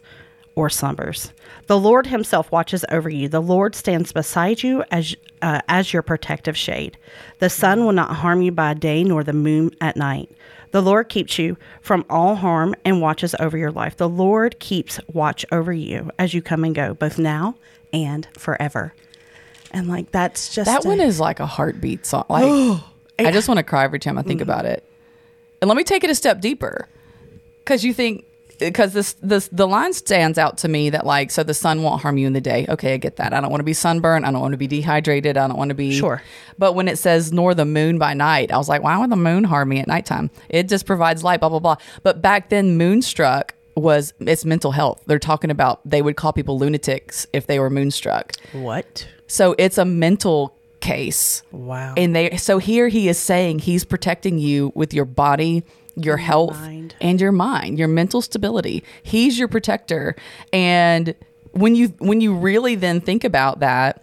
or 0.58 0.68
slumbers. 0.68 1.32
The 1.68 1.78
Lord 1.78 2.08
himself 2.08 2.50
watches 2.50 2.84
over 2.90 3.08
you. 3.08 3.28
The 3.28 3.40
Lord 3.40 3.76
stands 3.76 4.10
beside 4.10 4.60
you 4.64 4.82
as 4.90 5.14
uh, 5.40 5.60
as 5.68 5.92
your 5.92 6.02
protective 6.02 6.56
shade. 6.56 6.98
The 7.38 7.48
sun 7.48 7.84
will 7.84 7.92
not 7.92 8.16
harm 8.16 8.42
you 8.42 8.50
by 8.50 8.74
day 8.74 9.04
nor 9.04 9.22
the 9.22 9.32
moon 9.32 9.70
at 9.80 9.96
night. 9.96 10.32
The 10.72 10.82
Lord 10.82 11.08
keeps 11.08 11.38
you 11.38 11.56
from 11.80 12.04
all 12.10 12.34
harm 12.34 12.74
and 12.84 13.00
watches 13.00 13.36
over 13.38 13.56
your 13.56 13.70
life. 13.70 13.98
The 13.98 14.08
Lord 14.08 14.58
keeps 14.58 14.98
watch 15.06 15.46
over 15.52 15.72
you 15.72 16.10
as 16.18 16.34
you 16.34 16.42
come 16.42 16.64
and 16.64 16.74
go, 16.74 16.92
both 16.92 17.20
now 17.20 17.54
and 17.92 18.26
forever. 18.36 18.92
And 19.70 19.86
like 19.86 20.10
that's 20.10 20.52
just 20.52 20.66
that 20.66 20.84
a- 20.84 20.88
one 20.88 21.00
is 21.00 21.20
like 21.20 21.38
a 21.38 21.46
heartbeat 21.46 22.04
song. 22.04 22.24
Like, 22.28 22.80
I 23.20 23.30
just 23.30 23.46
want 23.46 23.58
to 23.58 23.64
cry 23.64 23.84
every 23.84 24.00
time 24.00 24.18
I 24.18 24.22
think 24.22 24.40
about 24.40 24.64
it. 24.64 24.82
And 25.60 25.68
let 25.68 25.76
me 25.76 25.84
take 25.84 26.02
it 26.02 26.10
a 26.10 26.16
step 26.16 26.40
deeper, 26.40 26.88
because 27.60 27.84
you 27.84 27.94
think 27.94 28.24
because 28.58 28.92
this 28.92 29.14
this 29.14 29.48
the 29.48 29.66
line 29.66 29.92
stands 29.92 30.38
out 30.38 30.58
to 30.58 30.68
me 30.68 30.90
that 30.90 31.06
like 31.06 31.30
so 31.30 31.42
the 31.42 31.54
sun 31.54 31.82
won't 31.82 32.02
harm 32.02 32.18
you 32.18 32.26
in 32.26 32.32
the 32.32 32.40
day. 32.40 32.66
Okay, 32.68 32.94
I 32.94 32.96
get 32.96 33.16
that. 33.16 33.32
I 33.32 33.40
don't 33.40 33.50
want 33.50 33.60
to 33.60 33.64
be 33.64 33.72
sunburned. 33.72 34.26
I 34.26 34.30
don't 34.30 34.40
want 34.40 34.52
to 34.52 34.58
be 34.58 34.66
dehydrated. 34.66 35.36
I 35.36 35.46
don't 35.46 35.56
want 35.56 35.70
to 35.70 35.74
be 35.74 35.92
Sure. 35.96 36.22
But 36.58 36.74
when 36.74 36.88
it 36.88 36.98
says 36.98 37.32
nor 37.32 37.54
the 37.54 37.64
moon 37.64 37.98
by 37.98 38.14
night, 38.14 38.52
I 38.52 38.58
was 38.58 38.68
like, 38.68 38.82
why 38.82 38.96
would 38.98 39.10
the 39.10 39.16
moon 39.16 39.44
harm 39.44 39.68
me 39.68 39.80
at 39.80 39.88
nighttime? 39.88 40.30
It 40.48 40.68
just 40.68 40.86
provides 40.86 41.22
light. 41.24 41.40
Blah 41.40 41.48
blah 41.50 41.60
blah. 41.60 41.76
But 42.02 42.20
back 42.22 42.48
then, 42.50 42.76
moonstruck 42.76 43.54
was 43.74 44.12
it's 44.20 44.44
mental 44.44 44.72
health. 44.72 45.02
They're 45.06 45.18
talking 45.18 45.50
about 45.50 45.80
they 45.88 46.02
would 46.02 46.16
call 46.16 46.32
people 46.32 46.58
lunatics 46.58 47.26
if 47.32 47.46
they 47.46 47.58
were 47.58 47.70
moonstruck. 47.70 48.32
what? 48.52 49.06
So 49.26 49.54
it's 49.58 49.78
a 49.78 49.84
mental 49.84 50.56
case. 50.80 51.42
Wow. 51.52 51.94
And 51.96 52.14
they 52.14 52.36
so 52.36 52.58
here 52.58 52.88
he 52.88 53.08
is 53.08 53.18
saying 53.18 53.60
he's 53.60 53.84
protecting 53.84 54.38
you 54.38 54.72
with 54.74 54.94
your 54.94 55.04
body, 55.04 55.64
your 56.04 56.16
health, 56.16 56.58
and 57.00 57.20
your 57.20 57.32
mind, 57.32 57.78
your 57.78 57.88
mental 57.88 58.22
stability. 58.22 58.84
He's 59.02 59.38
your 59.38 59.48
protector. 59.48 60.16
And 60.52 61.14
when 61.52 61.74
you 61.74 61.88
when 61.98 62.20
you 62.20 62.34
really 62.34 62.74
then 62.74 63.00
think 63.00 63.24
about 63.24 63.60
that, 63.60 64.02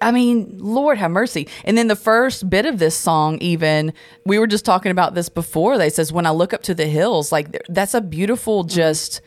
I 0.00 0.12
mean, 0.12 0.56
Lord 0.58 0.98
have 0.98 1.10
mercy. 1.10 1.46
And 1.64 1.76
then 1.76 1.88
the 1.88 1.96
first 1.96 2.48
bit 2.48 2.66
of 2.66 2.78
this 2.78 2.96
song, 2.96 3.38
even 3.38 3.92
we 4.24 4.38
were 4.38 4.46
just 4.46 4.64
talking 4.64 4.92
about 4.92 5.14
this 5.14 5.28
before. 5.28 5.76
They 5.76 5.90
says, 5.90 6.12
"When 6.12 6.26
I 6.26 6.30
look 6.30 6.54
up 6.54 6.62
to 6.64 6.74
the 6.74 6.86
hills," 6.86 7.32
like 7.32 7.56
that's 7.68 7.94
a 7.94 8.00
beautiful 8.00 8.62
mm-hmm. 8.62 8.74
just 8.74 9.20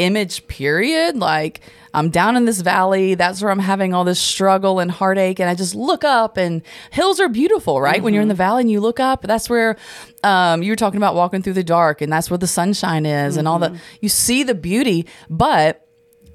image. 0.00 0.46
Period. 0.46 1.16
Like 1.16 1.60
I'm 1.92 2.10
down 2.10 2.36
in 2.36 2.44
this 2.44 2.60
valley. 2.60 3.14
That's 3.14 3.42
where 3.42 3.50
I'm 3.50 3.58
having 3.58 3.94
all 3.94 4.04
this 4.04 4.20
struggle 4.20 4.78
and 4.78 4.90
heartache, 4.90 5.40
and 5.40 5.48
I 5.48 5.54
just 5.54 5.74
look 5.74 6.04
up, 6.04 6.36
and 6.36 6.62
hills 6.90 7.20
are 7.20 7.28
beautiful, 7.28 7.80
right? 7.80 8.02
When 8.02 8.14
you're 8.14 8.22
in 8.22 8.28
the 8.28 8.34
valley 8.34 8.62
and 8.62 8.70
you 8.70 8.80
look 8.80 9.00
up, 9.00 9.22
that's 9.22 9.50
where 9.50 9.76
um, 10.22 10.62
you 10.62 10.70
were 10.70 10.76
talking 10.76 10.98
about 10.98 11.14
walking 11.14 11.42
through 11.42 11.54
the 11.54 11.64
dark, 11.64 12.00
and 12.00 12.12
that's 12.12 12.30
where 12.30 12.38
the 12.38 12.46
sunshine 12.46 13.06
is, 13.06 13.36
and 13.36 13.48
all 13.48 13.58
the 13.58 13.78
you 14.00 14.08
see 14.08 14.42
the 14.42 14.54
beauty, 14.54 15.06
but 15.28 15.86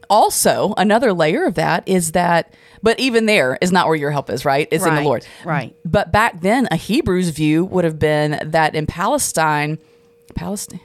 also 0.10 0.74
another 0.77 1.13
layer 1.13 1.45
of 1.45 1.55
that 1.55 1.88
is 1.88 2.12
that 2.12 2.53
but 2.84 3.00
even 3.00 3.25
there 3.25 3.57
is 3.60 3.72
not 3.72 3.88
where 3.88 3.95
your 3.95 4.12
help 4.12 4.29
is 4.29 4.45
right 4.45 4.67
it's 4.69 4.86
in 4.86 4.93
the 4.93 5.01
lord 5.01 5.25
right. 5.43 5.75
but 5.84 6.12
back 6.12 6.41
then 6.41 6.67
a 6.69 6.75
hebrew's 6.75 7.29
view 7.29 7.65
would 7.65 7.84
have 7.84 7.98
been 7.98 8.39
that 8.43 8.75
in 8.75 8.86
palestine 8.86 9.79
palestine 10.36 10.79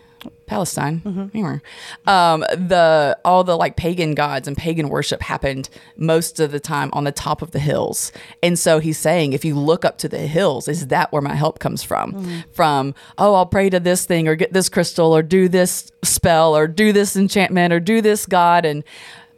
Palestine. 0.51 1.01
Mm-hmm. 1.05 1.27
Anywhere. 1.33 1.63
Um, 2.09 2.41
the 2.41 3.17
all 3.25 3.45
the 3.45 3.57
like 3.57 3.77
pagan 3.77 4.17
gods 4.17 4.49
and 4.49 4.57
pagan 4.57 4.89
worship 4.89 5.23
happened 5.23 5.69
most 5.97 6.41
of 6.41 6.51
the 6.51 6.59
time 6.59 6.91
on 6.93 7.05
the 7.05 7.13
top 7.13 7.41
of 7.41 7.53
the 7.53 7.61
hills. 7.61 8.11
And 8.43 8.59
so 8.59 8.81
he's 8.81 8.99
saying, 8.99 9.33
if 9.33 9.45
you 9.45 9.55
look 9.55 9.85
up 9.85 9.97
to 9.99 10.09
the 10.09 10.19
hills, 10.19 10.67
is 10.67 10.89
that 10.89 11.13
where 11.13 11.23
my 11.23 11.37
help 11.37 11.61
comes 11.61 11.85
from? 11.85 12.13
Mm-hmm. 12.15 12.41
From 12.51 12.95
oh, 13.17 13.35
I'll 13.35 13.47
pray 13.47 13.71
to 13.71 13.79
this 13.79 14.05
thing 14.05 14.27
or 14.27 14.35
get 14.35 14.53
this 14.53 14.69
crystal 14.69 15.17
or 15.17 15.23
do 15.23 15.49
this 15.49 15.93
spell 16.03 16.57
or 16.57 16.67
do 16.67 16.93
this 16.93 17.15
enchantment 17.15 17.73
or 17.73 17.79
do 17.81 18.03
this 18.03 18.27
god 18.27 18.67
and. 18.67 18.83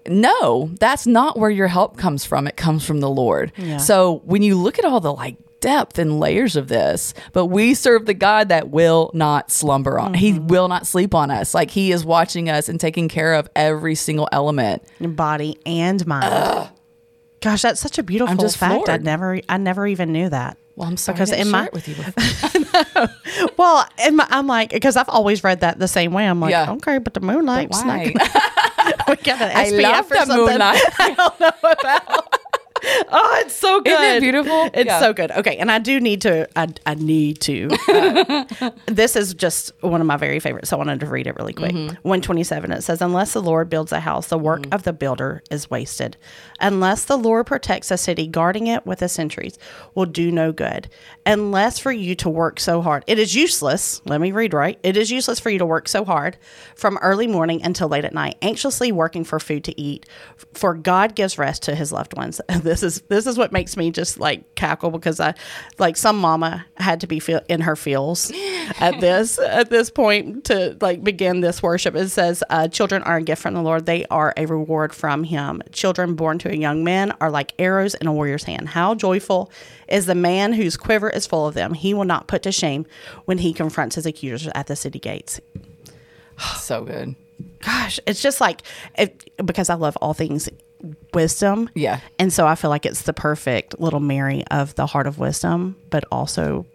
No, 0.09 0.69
that's 0.81 1.07
not 1.07 1.39
where 1.39 1.49
your 1.49 1.69
help 1.69 1.97
comes 1.97 2.25
from. 2.25 2.49
It 2.49 2.57
comes 2.57 2.85
from 2.85 2.99
the 2.99 3.09
Lord. 3.09 3.53
Yeah. 3.57 3.77
So 3.77 4.21
when 4.25 4.43
you 4.43 4.57
look 4.57 4.81
at 4.81 4.85
all 4.85 4.99
the 4.99 5.13
like 5.13 5.37
depth 5.63 5.99
and 5.99 6.21
layers 6.21 6.55
of 6.57 6.69
this, 6.69 7.15
but 7.33 7.47
we 7.47 7.73
serve 7.73 8.05
the 8.05 8.13
God 8.13 8.51
that 8.51 8.69
will 8.69 9.11
not 9.15 9.51
slumber 9.51 9.99
on. 9.99 10.13
He 10.13 10.33
Mm-hmm. 10.33 10.49
will 10.49 10.69
not 10.69 10.87
sleep 10.87 11.15
on 11.15 11.31
us. 11.31 11.55
Like 11.55 11.71
he 11.71 11.91
is 11.93 12.05
watching 12.05 12.51
us 12.51 12.69
and 12.69 12.79
taking 12.79 13.09
care 13.09 13.33
of 13.33 13.49
every 13.57 13.95
single 13.95 14.29
element. 14.33 14.83
body 15.01 15.59
and 15.65 16.07
mind. 16.07 16.69
Gosh, 17.41 17.63
that's 17.63 17.81
such 17.81 17.97
a 17.99 18.03
beautiful 18.03 18.37
just 18.37 18.59
fact. 18.59 18.89
I 18.91 18.99
never, 18.99 19.41
I 19.49 19.57
never 19.57 19.87
even 19.87 20.13
knew 20.13 20.29
that. 20.29 20.59
Well, 20.77 20.89
I'm 20.89 20.97
sorry 20.97 21.15
Because 21.17 21.33
I 21.33 21.37
in 21.37 21.51
my- 21.51 21.67
it 21.67 21.73
with 21.73 21.89
you. 21.89 21.95
Well, 23.59 23.87
in 24.07 24.17
my, 24.17 24.27
I'm 24.31 24.47
like, 24.47 24.71
because 24.71 24.97
I've 24.97 25.09
always 25.09 25.45
read 25.45 25.61
that 25.61 25.79
the 25.79 25.87
same 25.89 26.13
way. 26.13 26.27
I'm 26.27 26.41
like, 26.41 26.51
Yeah. 26.53 26.73
okay, 26.73 26.99
but 26.99 27.13
the 27.15 27.21
moonlight's 27.21 27.85
not. 27.85 27.99
Why? 27.99 28.05
we 29.09 29.17
got 29.17 29.41
an 29.43 29.51
I 29.55 29.71
SPF 29.71 29.83
love 29.83 30.07
or 30.07 30.15
the 30.15 30.25
something. 30.27 30.37
moonlight. 30.47 30.81
I 30.99 31.15
don't 31.15 31.41
know 31.41 31.51
about. 31.63 32.32
Oh, 33.15 33.43
it's 33.45 33.55
so 33.55 33.81
good. 33.81 33.93
Isn't 33.93 34.17
it 34.17 34.21
beautiful? 34.21 34.71
It's 34.75 34.87
Yeah. 34.87 35.01
so 35.01 35.13
good. 35.13 35.31
Okay, 35.33 35.57
and 35.59 35.71
I 35.71 35.79
do 35.79 36.01
need 36.01 36.23
to. 36.23 36.49
I, 36.59 36.69
I 36.87 36.95
need 36.95 37.41
to. 37.43 37.69
uh, 37.89 38.71
this 38.87 39.17
is 39.17 39.35
just 39.35 39.73
one 39.83 40.01
of 40.01 40.07
my 40.07 40.17
very 40.17 40.41
favorites. 40.41 40.71
So 40.71 40.77
I 40.77 40.79
wanted 40.79 41.01
to 41.01 41.07
read 41.07 41.27
it 41.27 41.37
really 41.37 41.53
quick. 41.53 41.73
Mm-hmm. 41.73 42.09
One 42.09 42.21
twenty 42.23 42.43
seven. 42.45 42.73
It 42.73 42.83
says, 42.83 43.03
"Unless 43.03 43.33
the 43.35 43.43
Lord 43.43 43.69
builds 43.69 43.93
a 43.93 44.01
house, 44.01 44.29
the 44.29 44.39
work 44.39 44.65
of 44.73 44.85
the 44.85 44.93
builder 44.93 45.43
is 45.51 45.69
wasted. 45.71 46.17
Unless 46.61 47.05
the 47.05 47.19
Lord 47.19 47.47
protects 47.47 47.91
a 47.91 47.97
city, 47.99 48.27
guarding 48.27 48.67
it 48.67 48.87
with 48.87 49.01
the 49.01 49.09
sentries 49.09 49.59
will 49.95 50.07
do 50.07 50.31
no 50.31 50.53
good. 50.53 50.89
Unless 51.27 51.79
for 51.81 51.93
you 51.93 52.15
to 52.17 52.31
work 52.31 52.59
so 52.61 52.81
hard, 52.83 53.05
it 53.07 53.19
is 53.19 53.35
useless. 53.35 54.01
Let 54.05 54.21
me 54.21 54.33
read 54.33 54.55
right. 54.55 54.79
It 54.83 54.97
is 54.97 55.11
useless 55.11 55.39
for 55.41 55.51
you 55.51 55.59
to 55.59 55.67
work 55.67 55.89
so 55.89 56.05
hard 56.05 56.37
from 56.77 56.99
early 56.99 57.27
morning 57.27 57.63
until 57.63 57.89
late 57.89 58.05
at 58.05 58.15
night, 58.15 58.37
anxiously 58.43 58.91
working 58.93 59.25
for 59.25 59.39
food 59.39 59.65
to 59.65 59.81
eat. 59.81 60.07
For 60.55 60.75
God 60.75 61.15
gives 61.15 61.37
rest 61.39 61.63
to 61.65 61.75
His 61.75 61.93
loved 61.93 62.17
ones. 62.17 62.41
This 62.63 62.83
is 62.97 63.03
this 63.03 63.27
is 63.27 63.39
what 63.39 63.53
makes 63.53 63.77
me 63.77 63.91
just 63.91 64.19
like 64.19 64.55
cackle 64.55 64.91
because 64.91 65.21
I, 65.21 65.35
like 65.79 65.97
some 65.97 66.19
mama 66.19 66.65
had 66.77 67.01
to 67.01 67.07
be 67.07 67.21
feel, 67.21 67.41
in 67.49 67.61
her 67.63 67.77
feels 67.77 68.31
at 68.81 69.01
this 69.01 69.39
at 69.39 69.71
this 69.71 69.91
point 69.91 70.45
to 70.45 70.77
like 70.81 71.03
begin 71.03 71.41
this 71.41 71.63
worship. 71.63 71.95
It 71.95 72.11
says, 72.11 72.43
uh, 72.51 72.69
"Children 72.69 73.03
are 73.03 73.17
a 73.17 73.23
gift 73.23 73.43
from 73.43 73.55
the 73.55 73.63
Lord; 73.63 73.87
they 73.87 74.05
are 74.07 74.33
a 74.37 74.47
reward 74.47 74.95
from 74.95 75.25
Him. 75.25 75.63
Children 75.73 76.15
born 76.15 76.39
to 76.41 76.51
a 76.51 76.57
young 76.57 76.85
man 76.85 77.13
are 77.21 77.31
like 77.31 77.55
arrows 77.59 77.95
in 77.95 78.07
a 78.07 78.13
warrior's 78.13 78.45
hand. 78.45 78.69
How 78.71 78.95
joyful 78.95 79.51
is 79.89 80.07
the 80.07 80.15
man 80.15 80.53
whose 80.53 80.77
quiver 80.77 81.11
is 81.11 81.27
full 81.27 81.47
of 81.47 81.55
them! 81.55 81.75
He 81.75 81.95
will 81.95 82.05
not 82.05 82.29
put 82.29 82.43
to 82.43 82.53
shame 82.53 82.87
when 83.25 83.39
he 83.39 83.53
confronts 83.53 83.97
his 83.97 84.07
accusers 84.07 84.51
at 84.55 84.67
the 84.67 84.77
city 84.77 84.99
gates." 84.99 85.41
so 86.57 86.85
good. 86.85 87.15
Gosh, 87.61 88.01
it's 88.07 88.21
just 88.21 88.41
like 88.41 88.63
it, 88.99 89.31
because 89.45 89.71
I 89.71 89.75
love 89.75 89.97
all 90.01 90.15
things 90.15 90.49
wisdom. 91.15 91.71
Yeah. 91.75 92.01
And 92.19 92.33
so 92.33 92.47
I 92.47 92.55
feel 92.55 92.71
like 92.71 92.87
it's 92.87 93.03
the 93.03 93.13
perfect 93.13 93.79
little 93.81 94.01
Mary 94.01 94.45
of 94.51 94.75
the 94.75 94.87
heart 94.87 95.07
of 95.07 95.19
wisdom, 95.19 95.77
but 95.91 96.05
also 96.11 96.67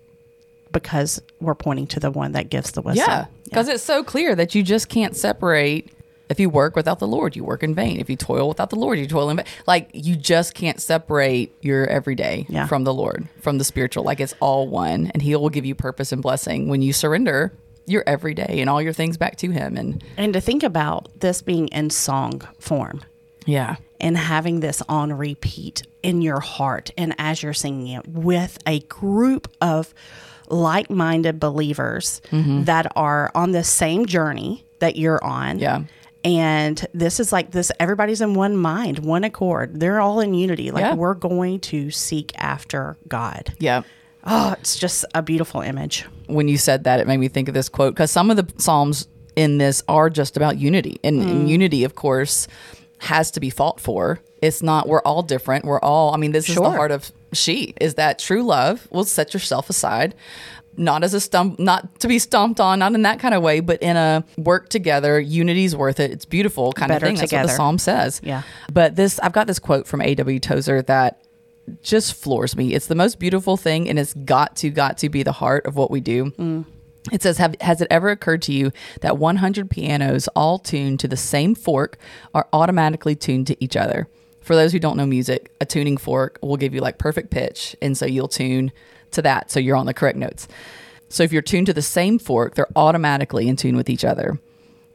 because 0.72 1.22
we're 1.40 1.56
pointing 1.56 1.88
to 1.88 2.00
the 2.00 2.12
one 2.12 2.34
that 2.34 2.50
gives 2.50 2.72
the 2.72 2.82
wisdom. 2.82 3.06
Yeah, 3.08 3.26
because 3.46 3.68
it's 3.68 3.84
so 3.84 4.04
clear 4.04 4.36
that 4.36 4.54
you 4.56 4.64
just 4.64 4.90
can't 4.90 5.16
separate. 5.16 5.92
If 6.30 6.42
you 6.42 6.50
work 6.50 6.76
without 6.76 7.00
the 7.00 7.08
Lord, 7.08 7.38
you 7.38 7.46
work 7.46 7.64
in 7.64 7.74
vain. 7.74 8.02
If 8.02 8.10
you 8.10 8.18
toil 8.18 8.50
without 8.50 8.70
the 8.70 8.76
Lord, 8.76 9.00
you 9.00 9.08
toil 9.08 9.30
in 9.30 9.38
vain. 9.38 9.46
Like 9.66 9.90
you 9.94 10.18
just 10.18 10.54
can't 10.54 10.82
separate 10.82 11.56
your 11.62 11.88
everyday 11.88 12.46
Yeah. 12.50 12.68
from 12.68 12.84
the 12.84 12.94
Lord, 12.94 13.30
from 13.42 13.60
the 13.60 13.64
spiritual. 13.64 14.04
Like 14.04 14.20
it's 14.20 14.34
all 14.42 14.68
one, 14.68 15.10
and 15.14 15.22
He 15.22 15.34
will 15.38 15.50
give 15.50 15.66
you 15.66 15.74
purpose 15.74 16.12
and 16.12 16.22
blessing 16.22 16.68
when 16.68 16.82
you 16.82 16.92
surrender 16.92 17.54
your 17.86 18.04
everyday 18.06 18.60
and 18.60 18.70
all 18.70 18.82
your 18.82 18.92
things 18.92 19.16
back 19.16 19.38
to 19.38 19.52
Him. 19.52 19.78
And 19.78 20.04
And 20.18 20.34
to 20.34 20.42
think 20.42 20.64
about 20.64 21.08
this 21.22 21.42
being 21.42 21.70
in 21.70 21.90
song 21.90 22.42
form 22.60 23.02
yeah, 23.46 23.78
and 24.00 24.18
having 24.18 24.60
this 24.60 24.82
on 24.90 25.12
repeat 25.14 25.84
in 26.04 26.22
your 26.22 26.40
heart 26.40 26.92
and 26.98 27.14
as 27.18 27.42
you're 27.44 27.54
singing 27.54 27.88
it 27.88 28.08
with 28.08 28.58
a 28.66 28.80
group 28.82 29.52
of 29.62 29.94
like-minded 30.50 31.40
believers 31.40 32.22
Mm-hmm. 32.32 32.64
that 32.64 32.92
are 32.96 33.32
on 33.36 33.52
the 33.52 33.64
same 33.64 34.06
journey 34.06 34.66
that 34.80 34.96
you're 34.96 35.24
on. 35.24 35.60
Yeah. 35.60 35.84
And 36.24 36.86
this 36.94 37.20
is 37.20 37.32
like 37.32 37.52
this 37.52 37.72
everybody's 37.80 38.22
in 38.22 38.34
one 38.34 38.58
mind, 38.58 39.00
one 39.00 39.24
accord. 39.24 39.80
They're 39.80 40.00
all 40.02 40.20
in 40.20 40.34
unity. 40.34 40.72
Like 40.72 40.82
Yeah. 40.82 40.94
we're 40.96 41.14
going 41.14 41.60
to 41.62 41.92
seek 41.92 42.32
after 42.38 42.98
God. 43.08 43.54
yeah. 43.60 43.84
Oh, 44.30 44.54
it's 44.60 44.78
just 44.78 45.06
a 45.16 45.22
beautiful 45.22 45.62
image. 45.62 46.06
when 46.26 46.50
you 46.50 46.58
said 46.58 46.84
that, 46.84 47.00
it 47.00 47.08
made 47.08 47.16
me 47.18 47.30
think 47.30 47.48
of 47.48 47.54
this 47.54 47.70
quote 47.70 47.94
because 47.94 48.12
some 48.12 48.30
of 48.30 48.36
the 48.36 48.46
psalms 48.62 49.08
in 49.38 49.58
this 49.58 49.84
are 49.88 50.10
just 50.10 50.36
about 50.36 50.58
unity, 50.58 51.00
and, 51.04 51.22
Mm. 51.22 51.30
and 51.30 51.50
unity, 51.50 51.86
of 51.86 51.96
course, 51.96 52.48
has 53.00 53.32
to 53.32 53.40
be 53.40 53.50
fought 53.50 53.80
for. 53.80 54.20
It's 54.42 54.62
not. 54.62 54.88
We're 54.88 55.02
all 55.02 55.24
different. 55.24 55.66
We're 55.66 55.80
all. 55.80 56.14
I 56.14 56.18
mean, 56.18 56.32
this 56.32 56.50
is 56.50 56.56
the 56.56 56.70
heart 56.70 56.92
of 56.92 57.12
she. 57.34 57.74
Is 57.82 57.96
that 57.96 58.20
true 58.20 58.44
love 58.44 58.88
will 58.92 59.04
set 59.04 59.34
yourself 59.34 59.70
aside. 59.70 60.16
Not 60.80 61.04
as 61.04 61.16
a 61.16 61.20
stump, 61.20 61.58
not 61.58 62.00
to 62.02 62.08
be 62.08 62.20
stomped 62.20 62.60
on, 62.60 62.78
not 62.78 62.94
in 62.94 63.02
that 63.02 63.20
kind 63.20 63.34
of 63.34 63.42
way, 63.42 63.62
but 63.62 63.82
in 63.82 63.98
a 63.98 64.24
work 64.38 64.70
together, 64.70 65.20
unity's 65.20 65.76
worth 65.76 66.00
it. 66.00 66.12
It's 66.12 66.26
beautiful 66.26 66.72
kind 66.72 66.90
Better 66.90 67.08
of 67.08 67.10
thing. 67.10 67.16
That's 67.18 67.32
what 67.32 67.42
the 67.48 67.48
psalm 67.48 67.80
says. 67.80 68.22
Yeah. 68.24 68.44
But 68.72 68.96
this, 68.96 69.18
I've 69.20 69.34
got 69.34 69.48
this 69.48 69.58
quote 69.58 69.88
from 69.88 70.02
A.W. 70.02 70.40
Tozer 70.40 70.84
that 70.84 71.20
just 71.82 72.14
floors 72.14 72.56
me. 72.56 72.76
It's 72.76 72.86
the 72.86 72.96
most 72.96 73.18
beautiful 73.18 73.58
thing, 73.58 73.90
and 73.90 73.98
it's 73.98 74.14
got 74.14 74.56
to, 74.58 74.70
got 74.70 75.00
to 75.00 75.10
be 75.10 75.24
the 75.24 75.32
heart 75.32 75.66
of 75.66 75.76
what 75.76 75.90
we 75.90 76.00
do. 76.00 76.26
Mm. 76.38 76.66
It 77.12 77.22
says, 77.22 77.38
Has 77.38 77.82
it 77.82 77.88
ever 77.90 78.10
occurred 78.10 78.42
to 78.44 78.54
you 78.54 78.72
that 79.02 79.18
100 79.18 79.70
pianos, 79.70 80.28
all 80.30 80.60
tuned 80.60 81.00
to 81.00 81.08
the 81.08 81.18
same 81.18 81.56
fork, 81.56 81.98
are 82.34 82.48
automatically 82.52 83.16
tuned 83.16 83.48
to 83.48 83.64
each 83.64 83.76
other? 83.76 84.08
For 84.42 84.56
those 84.56 84.72
who 84.72 84.80
don't 84.80 84.98
know 84.98 85.06
music, 85.06 85.52
a 85.60 85.66
tuning 85.66 85.98
fork 85.98 86.40
will 86.42 86.58
give 86.58 86.74
you 86.74 86.80
like 86.80 86.98
perfect 86.98 87.32
pitch. 87.32 87.76
And 87.82 87.98
so 87.98 88.06
you'll 88.06 88.30
tune 88.30 88.72
to 89.12 89.22
that. 89.22 89.52
So 89.52 89.60
you're 89.60 89.76
on 89.76 89.86
the 89.86 89.94
correct 89.94 90.18
notes. 90.18 90.48
So 91.10 91.24
if 91.24 91.32
you're 91.32 91.42
tuned 91.42 91.68
to 91.68 91.74
the 91.74 91.82
same 91.82 92.20
fork, 92.20 92.56
they're 92.56 92.68
automatically 92.76 93.48
in 93.48 93.56
tune 93.56 93.76
with 93.76 93.90
each 93.90 94.06
other. 94.06 94.40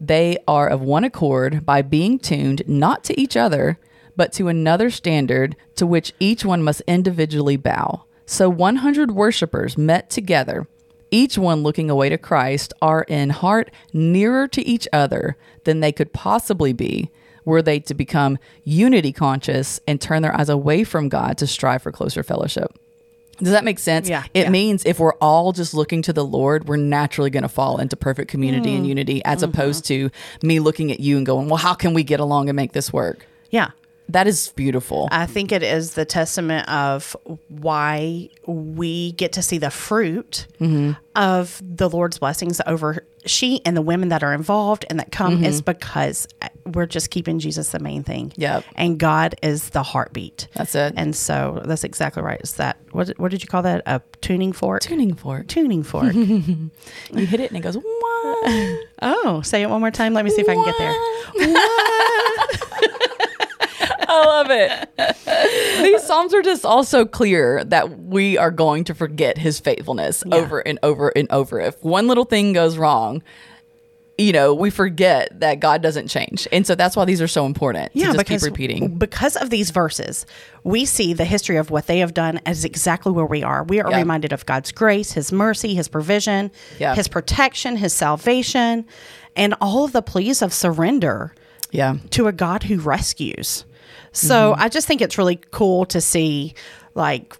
They 0.00 0.38
are 0.48 0.68
of 0.68 0.80
one 0.80 1.04
accord 1.04 1.64
by 1.64 1.82
being 1.82 2.18
tuned 2.18 2.62
not 2.66 3.04
to 3.04 3.20
each 3.20 3.36
other, 3.36 3.78
but 4.16 4.32
to 4.34 4.48
another 4.48 4.90
standard 4.90 5.56
to 5.76 5.86
which 5.86 6.12
each 6.18 6.44
one 6.44 6.62
must 6.62 6.82
individually 6.86 7.56
bow. 7.56 8.04
So 8.26 8.48
100 8.48 9.12
worshipers 9.12 9.78
met 9.78 10.10
together, 10.10 10.66
each 11.12 11.38
one 11.38 11.62
looking 11.62 11.88
away 11.90 12.08
to 12.08 12.18
Christ, 12.18 12.72
are 12.82 13.02
in 13.02 13.30
heart 13.30 13.70
nearer 13.92 14.48
to 14.48 14.62
each 14.66 14.88
other 14.92 15.36
than 15.64 15.78
they 15.80 15.92
could 15.92 16.12
possibly 16.12 16.72
be 16.72 17.10
were 17.44 17.62
they 17.62 17.78
to 17.80 17.94
become 17.94 18.38
unity 18.64 19.12
conscious 19.12 19.78
and 19.86 20.00
turn 20.00 20.22
their 20.22 20.34
eyes 20.36 20.48
away 20.48 20.84
from 20.84 21.08
God 21.08 21.36
to 21.38 21.46
strive 21.46 21.82
for 21.82 21.92
closer 21.92 22.22
fellowship. 22.22 22.72
Does 23.38 23.50
that 23.50 23.64
make 23.64 23.80
sense? 23.80 24.08
Yeah, 24.08 24.24
It 24.34 24.42
yeah. 24.44 24.50
means 24.50 24.84
if 24.84 25.00
we're 25.00 25.14
all 25.14 25.52
just 25.52 25.74
looking 25.74 26.02
to 26.02 26.12
the 26.12 26.24
Lord, 26.24 26.68
we're 26.68 26.76
naturally 26.76 27.30
going 27.30 27.42
to 27.42 27.48
fall 27.48 27.78
into 27.78 27.96
perfect 27.96 28.30
community 28.30 28.70
Mm. 28.70 28.76
and 28.78 28.86
unity 28.86 29.24
as 29.24 29.38
Mm-hmm. 29.42 29.50
opposed 29.50 29.84
to 29.86 30.10
me 30.42 30.60
looking 30.60 30.92
at 30.92 31.00
you 31.00 31.16
and 31.16 31.26
going, 31.26 31.48
well, 31.48 31.56
how 31.56 31.74
can 31.74 31.94
we 31.94 32.04
get 32.04 32.20
along 32.20 32.48
and 32.48 32.54
make 32.56 32.72
this 32.72 32.92
work? 32.92 33.26
Yeah. 33.50 33.70
That 34.08 34.26
is 34.26 34.52
beautiful. 34.56 35.08
I 35.10 35.26
think 35.26 35.52
it 35.52 35.62
is 35.62 35.94
the 35.94 36.04
testament 36.04 36.68
of 36.68 37.16
why 37.48 38.28
we 38.46 39.12
get 39.12 39.32
to 39.34 39.42
see 39.42 39.58
the 39.58 39.70
fruit 39.70 40.46
Mm-hmm. 40.60 40.92
of 41.16 41.60
the 41.64 41.88
Lord's 41.90 42.18
blessings 42.18 42.60
over 42.66 43.04
she 43.26 43.60
and 43.64 43.76
the 43.76 43.82
women 43.82 44.08
that 44.10 44.22
are 44.24 44.32
involved 44.34 44.84
and 44.90 44.98
that 44.98 45.10
come 45.12 45.44
is 45.44 45.60
because 45.62 46.26
we're 46.66 46.86
just 46.86 47.10
keeping 47.10 47.38
Jesus 47.38 47.70
the 47.70 47.78
main 47.78 48.02
thing. 48.02 48.30
Mm-hmm. 48.30 48.40
Yep. 48.40 48.64
And 48.76 48.98
God 48.98 49.34
is 49.42 49.70
the 49.70 49.82
heartbeat. 49.82 50.48
That's 50.54 50.74
it. 50.74 50.94
And 50.96 51.14
so 51.14 51.62
that's 51.64 51.84
exactly 51.84 52.22
right. 52.22 52.40
Is 52.42 52.54
that 52.54 52.78
what? 52.92 53.10
What 53.18 53.30
did 53.30 53.42
you 53.42 53.48
call 53.48 53.62
that? 53.62 53.82
A 53.86 54.00
tuning 54.20 54.52
fork. 54.52 54.82
Tuning 54.82 55.14
fork. 55.14 55.46
Tuning 55.48 55.82
fork. 55.82 56.14
You 56.14 57.26
hit 57.26 57.40
it 57.40 57.50
and 57.50 57.58
it 57.58 57.60
goes, 57.60 57.76
"Wah." 57.76 57.82
oh, 59.02 59.40
say 59.44 59.62
it 59.62 59.70
one 59.70 59.80
more 59.80 59.90
time. 59.90 60.14
Let 60.14 60.24
me 60.24 60.30
see 60.30 60.40
if 60.42 60.48
I 60.48 60.54
can 60.54 60.64
get 60.64 60.78
there. 60.78 60.92
I 64.12 64.26
love 64.26 64.46
it. 64.50 65.82
These 65.82 66.02
Psalms 66.04 66.34
are 66.34 66.42
just 66.42 66.64
also 66.64 67.04
clear 67.04 67.64
that 67.64 67.98
we 68.00 68.36
are 68.38 68.50
going 68.50 68.84
to 68.84 68.94
forget 68.94 69.38
his 69.38 69.58
faithfulness 69.60 70.22
over 70.30 70.60
and 70.60 70.78
over 70.82 71.08
and 71.16 71.30
over. 71.30 71.60
If 71.60 71.82
one 71.82 72.08
little 72.08 72.24
thing 72.24 72.52
goes 72.52 72.76
wrong, 72.78 73.22
you 74.18 74.32
know, 74.32 74.52
we 74.54 74.68
forget 74.70 75.40
that 75.40 75.58
God 75.58 75.82
doesn't 75.82 76.08
change. 76.08 76.46
And 76.52 76.66
so 76.66 76.74
that's 76.74 76.94
why 76.94 77.06
these 77.06 77.22
are 77.22 77.26
so 77.26 77.46
important 77.46 77.90
Yeah, 77.94 78.06
just 78.12 78.18
because 78.18 78.42
keep 78.42 78.50
repeating. 78.52 78.98
because 78.98 79.36
of 79.36 79.48
these 79.50 79.70
verses, 79.70 80.26
we 80.64 80.84
see 80.84 81.14
the 81.14 81.24
history 81.24 81.56
of 81.56 81.70
what 81.70 81.86
they 81.86 81.98
have 82.00 82.12
done 82.12 82.38
as 82.44 82.64
exactly 82.64 83.10
where 83.10 83.24
we 83.26 83.42
are. 83.42 83.64
We 83.64 83.80
are 83.80 83.90
Yeah. 83.90 83.96
reminded 83.96 84.32
of 84.32 84.44
God's 84.44 84.70
grace, 84.70 85.12
His 85.12 85.32
mercy, 85.32 85.74
His 85.74 85.88
provision, 85.88 86.50
Yeah. 86.78 86.94
His 86.94 87.08
protection, 87.08 87.76
His 87.76 87.94
salvation, 87.94 88.84
and 89.34 89.54
all 89.62 89.84
of 89.84 89.92
the 89.92 90.02
pleas 90.02 90.42
of 90.42 90.52
surrender 90.52 91.34
Yeah. 91.70 91.96
to 92.10 92.26
a 92.28 92.32
God 92.32 92.64
who 92.64 92.78
rescues. 92.78 93.64
So 94.12 94.52
Mm-hmm. 94.52 94.62
I 94.62 94.68
just 94.68 94.86
think 94.86 95.00
it's 95.00 95.18
really 95.18 95.40
cool 95.50 95.84
to 95.86 96.00
see 96.00 96.54
like 96.94 97.36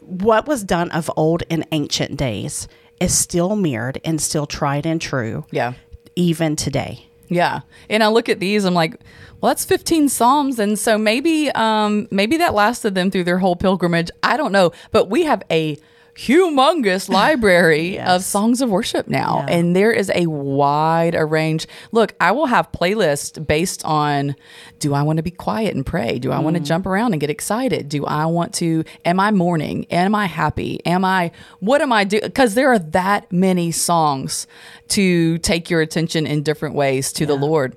what 0.00 0.46
was 0.46 0.64
done 0.64 0.90
of 0.92 1.10
old 1.16 1.42
in 1.48 1.64
ancient 1.72 2.16
days 2.16 2.68
is 3.00 3.16
still 3.16 3.56
mirrored 3.56 4.00
and 4.04 4.20
still 4.20 4.46
tried 4.46 4.86
and 4.86 5.00
true 5.00 5.44
Yeah. 5.50 5.74
even 6.16 6.56
today. 6.56 7.06
Yeah. 7.28 7.60
And 7.88 8.02
I 8.02 8.08
look 8.08 8.28
at 8.28 8.40
these, 8.40 8.64
I'm 8.64 8.74
like, 8.74 8.96
well, 9.40 9.50
that's 9.50 9.64
15 9.64 10.08
Psalms. 10.08 10.58
And 10.58 10.76
so 10.78 10.98
maybe, 10.98 11.48
um, 11.52 12.08
maybe 12.10 12.36
that 12.38 12.54
lasted 12.54 12.94
them 12.96 13.10
through 13.10 13.24
their 13.24 13.38
whole 13.38 13.54
pilgrimage. 13.56 14.10
I 14.22 14.36
don't 14.36 14.50
know. 14.52 14.72
But 14.90 15.08
we 15.10 15.22
have 15.24 15.42
a 15.50 15.78
humongous 16.14 17.08
library 17.20 17.98
of 17.98 18.22
songs 18.22 18.60
of 18.60 18.70
worship 18.70 19.08
now. 19.08 19.44
Yeah. 19.46 19.56
And 19.56 19.76
there 19.76 19.92
is 19.92 20.10
a 20.14 20.26
wide 20.26 21.14
range. 21.14 21.66
Look, 21.92 22.14
I 22.20 22.32
will 22.32 22.46
have 22.46 22.72
playlists 22.72 23.44
based 23.46 23.84
on 23.84 24.34
do 24.78 24.94
I 24.94 25.02
want 25.02 25.18
to 25.18 25.22
be 25.22 25.30
quiet 25.30 25.74
and 25.74 25.84
pray? 25.84 26.18
Do 26.18 26.32
I 26.32 26.38
want 26.38 26.56
to 26.56 26.62
mm. 26.62 26.66
jump 26.66 26.86
around 26.86 27.12
and 27.12 27.20
get 27.20 27.30
excited? 27.30 27.88
Do 27.88 28.06
I 28.06 28.26
want 28.26 28.54
to, 28.54 28.84
am 29.04 29.20
I 29.20 29.30
mourning? 29.30 29.86
Am 29.90 30.14
I 30.14 30.26
happy? 30.26 30.84
Am 30.86 31.04
I, 31.04 31.32
what 31.60 31.82
am 31.82 31.92
I 31.92 32.04
doing? 32.04 32.22
Because 32.22 32.54
there 32.54 32.72
are 32.72 32.78
that 32.78 33.30
many 33.30 33.70
songs 33.70 34.46
to 34.88 35.38
take 35.38 35.70
your 35.70 35.80
attention 35.80 36.26
in 36.26 36.42
different 36.42 36.74
ways 36.74 37.12
to 37.14 37.26
the 37.26 37.34
Lord. 37.34 37.76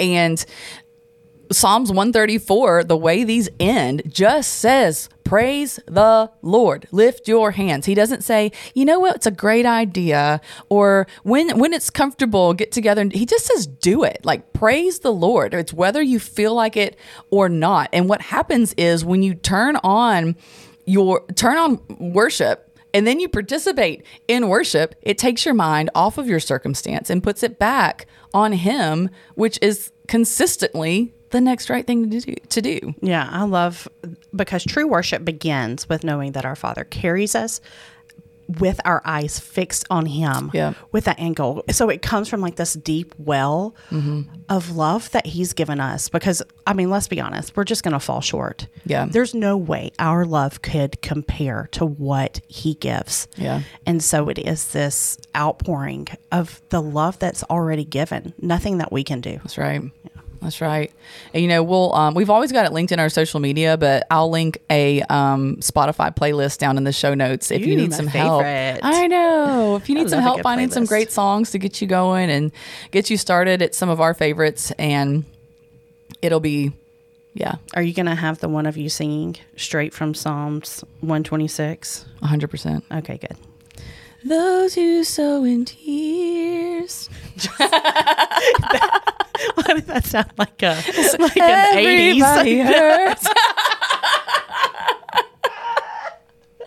And 0.00 0.44
Psalms 1.52 1.90
134, 1.90 2.84
the 2.84 2.96
way 2.96 3.24
these 3.24 3.48
end, 3.58 4.02
just 4.08 4.54
says, 4.54 5.08
Praise 5.26 5.80
the 5.86 6.30
Lord. 6.40 6.86
Lift 6.92 7.26
your 7.26 7.50
hands. 7.50 7.86
He 7.86 7.96
doesn't 7.96 8.22
say, 8.22 8.52
you 8.74 8.84
know 8.84 9.00
what, 9.00 9.16
it's 9.16 9.26
a 9.26 9.32
great 9.32 9.66
idea, 9.66 10.40
or 10.68 11.08
when 11.24 11.58
when 11.58 11.72
it's 11.72 11.90
comfortable, 11.90 12.54
get 12.54 12.70
together. 12.70 13.08
He 13.10 13.26
just 13.26 13.46
says, 13.46 13.66
do 13.66 14.04
it. 14.04 14.20
Like 14.24 14.52
praise 14.52 15.00
the 15.00 15.12
Lord. 15.12 15.52
It's 15.52 15.72
whether 15.72 16.00
you 16.00 16.20
feel 16.20 16.54
like 16.54 16.76
it 16.76 16.96
or 17.30 17.48
not. 17.48 17.88
And 17.92 18.08
what 18.08 18.20
happens 18.20 18.72
is 18.74 19.04
when 19.04 19.24
you 19.24 19.34
turn 19.34 19.76
on 19.82 20.36
your 20.84 21.26
turn 21.34 21.56
on 21.56 21.80
worship 21.98 22.78
and 22.94 23.04
then 23.04 23.18
you 23.18 23.28
participate 23.28 24.06
in 24.28 24.48
worship, 24.48 24.94
it 25.02 25.18
takes 25.18 25.44
your 25.44 25.54
mind 25.54 25.90
off 25.94 26.18
of 26.18 26.28
your 26.28 26.40
circumstance 26.40 27.10
and 27.10 27.20
puts 27.20 27.42
it 27.42 27.58
back 27.58 28.06
on 28.32 28.52
him, 28.52 29.10
which 29.34 29.58
is 29.60 29.90
consistently 30.06 31.12
the 31.36 31.40
next 31.42 31.68
right 31.68 31.86
thing 31.86 32.08
to 32.10 32.20
do. 32.20 32.34
To 32.48 32.62
do. 32.62 32.94
Yeah, 33.02 33.28
I 33.30 33.44
love 33.44 33.86
because 34.34 34.64
true 34.64 34.86
worship 34.88 35.24
begins 35.24 35.88
with 35.88 36.02
knowing 36.02 36.32
that 36.32 36.44
our 36.46 36.56
Father 36.56 36.84
carries 36.84 37.34
us 37.34 37.60
with 38.60 38.80
our 38.84 39.02
eyes 39.04 39.40
fixed 39.40 39.84
on 39.90 40.06
Him 40.06 40.52
Yeah. 40.54 40.74
with 40.92 41.06
that 41.06 41.18
angle. 41.18 41.64
So 41.72 41.88
it 41.90 42.00
comes 42.00 42.28
from 42.28 42.40
like 42.40 42.54
this 42.54 42.74
deep 42.74 43.12
well 43.18 43.74
Mm-hmm. 43.90 44.20
of 44.48 44.76
love 44.76 45.10
that 45.10 45.26
He's 45.26 45.52
given 45.52 45.80
us. 45.80 46.08
Because, 46.08 46.42
I 46.64 46.72
mean, 46.72 46.88
let's 46.88 47.08
be 47.08 47.20
honest, 47.20 47.56
we're 47.56 47.64
just 47.64 47.82
going 47.82 47.92
to 47.92 47.98
fall 47.98 48.20
short. 48.20 48.68
Yeah. 48.84 49.06
There's 49.10 49.34
no 49.34 49.56
way 49.56 49.90
our 49.98 50.24
love 50.24 50.62
could 50.62 51.02
compare 51.02 51.68
to 51.72 51.84
what 51.84 52.40
He 52.46 52.74
gives. 52.74 53.26
Yeah. 53.36 53.62
And 53.84 54.00
so 54.00 54.28
it 54.28 54.38
is 54.38 54.68
this 54.68 55.18
outpouring 55.36 56.06
of 56.30 56.62
the 56.68 56.80
love 56.80 57.18
that's 57.18 57.42
already 57.44 57.84
given, 57.84 58.32
nothing 58.40 58.78
that 58.78 58.92
we 58.92 59.02
can 59.02 59.20
do. 59.20 59.38
That's 59.38 59.58
right. 59.58 59.82
That's 60.42 60.60
right. 60.60 60.92
And 61.34 61.42
you 61.42 61.48
know, 61.48 61.62
we'll 61.62 61.92
um, 61.94 62.14
we've 62.14 62.30
always 62.30 62.52
got 62.52 62.66
it 62.66 62.72
linked 62.72 62.92
in 62.92 63.00
our 63.00 63.08
social 63.08 63.40
media, 63.40 63.76
but 63.76 64.06
I'll 64.10 64.30
link 64.30 64.58
a 64.70 65.02
um, 65.02 65.56
Spotify 65.56 66.14
playlist 66.14 66.58
down 66.58 66.76
in 66.76 66.84
the 66.84 66.92
show 66.92 67.14
notes 67.14 67.50
if 67.50 67.64
you 67.66 67.74
need 67.76 67.92
some 67.92 68.06
help. 68.06 68.42
favorite. 68.42 68.80
I 68.82 69.06
know. 69.06 69.76
If 69.76 69.88
you 69.88 69.94
need 69.96 70.10
some 70.10 70.20
help 70.22 70.42
finding 70.42 70.70
some 70.70 70.84
great 70.84 71.10
songs 71.10 71.50
to 71.52 71.58
get 71.58 71.80
you 71.80 71.86
going 71.88 72.30
and 72.30 72.52
get 72.90 73.10
you 73.10 73.16
started, 73.16 73.62
it's 73.62 73.76
some 73.78 73.88
of 73.88 74.00
our 74.00 74.14
favorites, 74.14 74.70
and 74.72 75.24
it'll 76.22 76.40
be, 76.40 76.72
yeah, 77.34 77.56
Are 77.74 77.82
you 77.82 77.92
going 77.92 78.06
to 78.06 78.14
have 78.14 78.38
the 78.38 78.48
one 78.48 78.66
of 78.66 78.76
you 78.76 78.88
singing 78.88 79.36
straight 79.56 79.92
from 79.92 80.14
Psalms 80.14 80.82
126? 81.00 82.04
hundred 82.22 82.48
percent. 82.48 82.84
Okay, 82.90 83.18
good. 83.18 83.36
Those 84.24 84.74
who 84.74 85.04
sow 85.04 85.44
in 85.44 85.64
tears, 85.66 87.08
did 89.76 89.86
that 89.86 90.04
sound 90.04 90.30
like 90.36 90.62
a 90.62 90.74
like 91.18 91.36
an 91.36 91.78
everybody 91.78 92.56
80s? 92.56 92.66
hurts. 92.66 93.28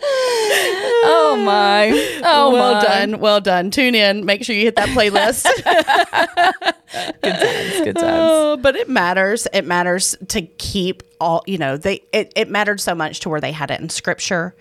oh 0.01 1.41
my! 1.43 1.89
Oh 2.23 2.51
well 2.51 2.75
my. 2.75 2.81
done, 2.81 3.19
well 3.19 3.41
done. 3.41 3.71
Tune 3.71 3.95
in. 3.95 4.25
Make 4.25 4.43
sure 4.43 4.55
you 4.55 4.63
hit 4.63 4.75
that 4.77 4.89
playlist. 4.89 5.43
Good 7.21 7.33
times. 7.33 7.81
Good 7.83 7.95
times. 7.95 8.17
Oh, 8.21 8.57
but 8.57 8.75
it 8.75 8.89
matters. 8.89 9.47
It 9.53 9.65
matters 9.65 10.15
to 10.29 10.41
keep 10.41 11.03
all. 11.19 11.43
You 11.47 11.57
know, 11.57 11.77
they 11.77 12.03
it, 12.13 12.31
it 12.35 12.49
mattered 12.49 12.79
so 12.79 12.95
much 12.95 13.19
to 13.21 13.29
where 13.29 13.41
they 13.41 13.51
had 13.51 13.71
it 13.71 13.79
in 13.79 13.89
scripture. 13.89 14.55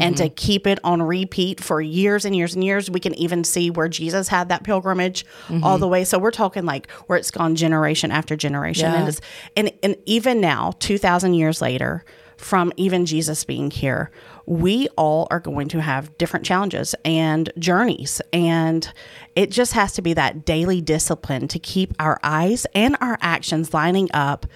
And 0.00 0.16
to 0.16 0.24
mm-hmm. 0.24 0.34
keep 0.34 0.66
it 0.66 0.78
on 0.84 1.02
repeat 1.02 1.62
for 1.62 1.80
years 1.80 2.24
and 2.24 2.34
years 2.34 2.54
and 2.54 2.64
years, 2.64 2.90
we 2.90 3.00
can 3.00 3.14
even 3.14 3.44
see 3.44 3.70
where 3.70 3.88
Jesus 3.88 4.28
had 4.28 4.48
that 4.48 4.64
pilgrimage 4.64 5.24
all 5.48 5.56
mm-hmm. 5.56 5.80
the 5.80 5.88
way. 5.88 6.04
So 6.04 6.18
we're 6.18 6.30
talking 6.30 6.64
like 6.64 6.90
where 7.06 7.18
it's 7.18 7.30
gone 7.30 7.56
generation 7.56 8.10
after 8.10 8.36
generation, 8.36 8.90
Yeah. 8.90 8.98
and 8.98 9.08
it's, 9.08 9.20
and 9.56 9.70
and 9.82 9.96
even 10.06 10.40
now, 10.40 10.72
two 10.78 10.98
thousand 10.98 11.34
years 11.34 11.60
later, 11.60 12.04
from 12.36 12.72
even 12.76 13.06
Jesus 13.06 13.44
being 13.44 13.70
here, 13.70 14.10
we 14.44 14.88
all 14.96 15.26
are 15.30 15.40
going 15.40 15.68
to 15.68 15.80
have 15.80 16.16
different 16.18 16.44
challenges 16.44 16.94
and 17.04 17.50
journeys. 17.58 18.20
And 18.32 18.92
it 19.34 19.50
just 19.50 19.72
has 19.72 19.94
to 19.94 20.02
be 20.02 20.14
that 20.14 20.44
daily 20.44 20.80
discipline 20.80 21.48
to 21.48 21.58
keep 21.58 21.94
our 21.98 22.20
eyes 22.22 22.66
and 22.74 22.96
our 23.00 23.18
actions 23.20 23.72
lining 23.72 24.10
up 24.12 24.46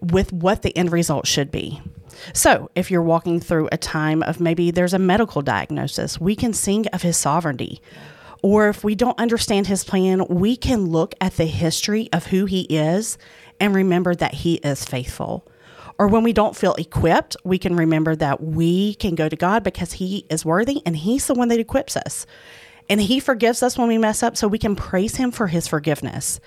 with 0.00 0.32
what 0.32 0.62
the 0.62 0.76
end 0.76 0.92
result 0.92 1.26
should 1.26 1.50
be. 1.50 1.80
So, 2.32 2.70
if 2.74 2.90
you're 2.90 3.02
walking 3.02 3.40
through 3.40 3.68
a 3.72 3.76
time 3.76 4.22
of 4.22 4.40
maybe 4.40 4.70
there's 4.70 4.94
a 4.94 4.98
medical 4.98 5.42
diagnosis, 5.42 6.20
we 6.20 6.36
can 6.36 6.52
sing 6.52 6.86
of 6.88 7.02
his 7.02 7.16
sovereignty. 7.16 7.80
Or 8.42 8.68
if 8.68 8.84
we 8.84 8.94
don't 8.94 9.18
understand 9.18 9.66
his 9.66 9.84
plan, 9.84 10.26
we 10.28 10.56
can 10.56 10.86
look 10.86 11.14
at 11.20 11.36
the 11.36 11.46
history 11.46 12.10
of 12.12 12.26
who 12.26 12.44
he 12.44 12.62
is 12.62 13.16
and 13.58 13.74
remember 13.74 14.14
that 14.14 14.34
he 14.34 14.56
is 14.56 14.84
faithful. 14.84 15.46
Or 15.98 16.08
when 16.08 16.24
we 16.24 16.32
don't 16.32 16.56
feel 16.56 16.74
equipped, 16.74 17.36
we 17.44 17.56
can 17.56 17.76
remember 17.76 18.16
that 18.16 18.42
we 18.42 18.96
can 18.96 19.14
go 19.14 19.28
to 19.28 19.36
God 19.36 19.62
because 19.62 19.94
he 19.94 20.26
is 20.28 20.44
worthy 20.44 20.82
and 20.84 20.96
he's 20.96 21.26
the 21.26 21.34
one 21.34 21.48
that 21.48 21.60
equips 21.60 21.96
us. 21.96 22.26
And 22.88 23.00
he 23.00 23.20
forgives 23.20 23.62
us 23.62 23.78
when 23.78 23.88
we 23.88 23.96
mess 23.96 24.22
up, 24.22 24.36
so 24.36 24.46
we 24.46 24.58
can 24.58 24.76
praise 24.76 25.16
him 25.16 25.30
for 25.30 25.46
his 25.46 25.66
forgiveness. 25.66 26.38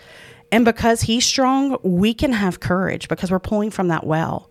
And 0.52 0.64
because 0.66 1.02
he's 1.02 1.26
strong, 1.26 1.78
we 1.82 2.14
can 2.14 2.32
have 2.32 2.60
courage 2.60 3.08
because 3.08 3.32
we're 3.32 3.40
pulling 3.40 3.72
from 3.72 3.88
that 3.88 4.06
well. 4.06 4.50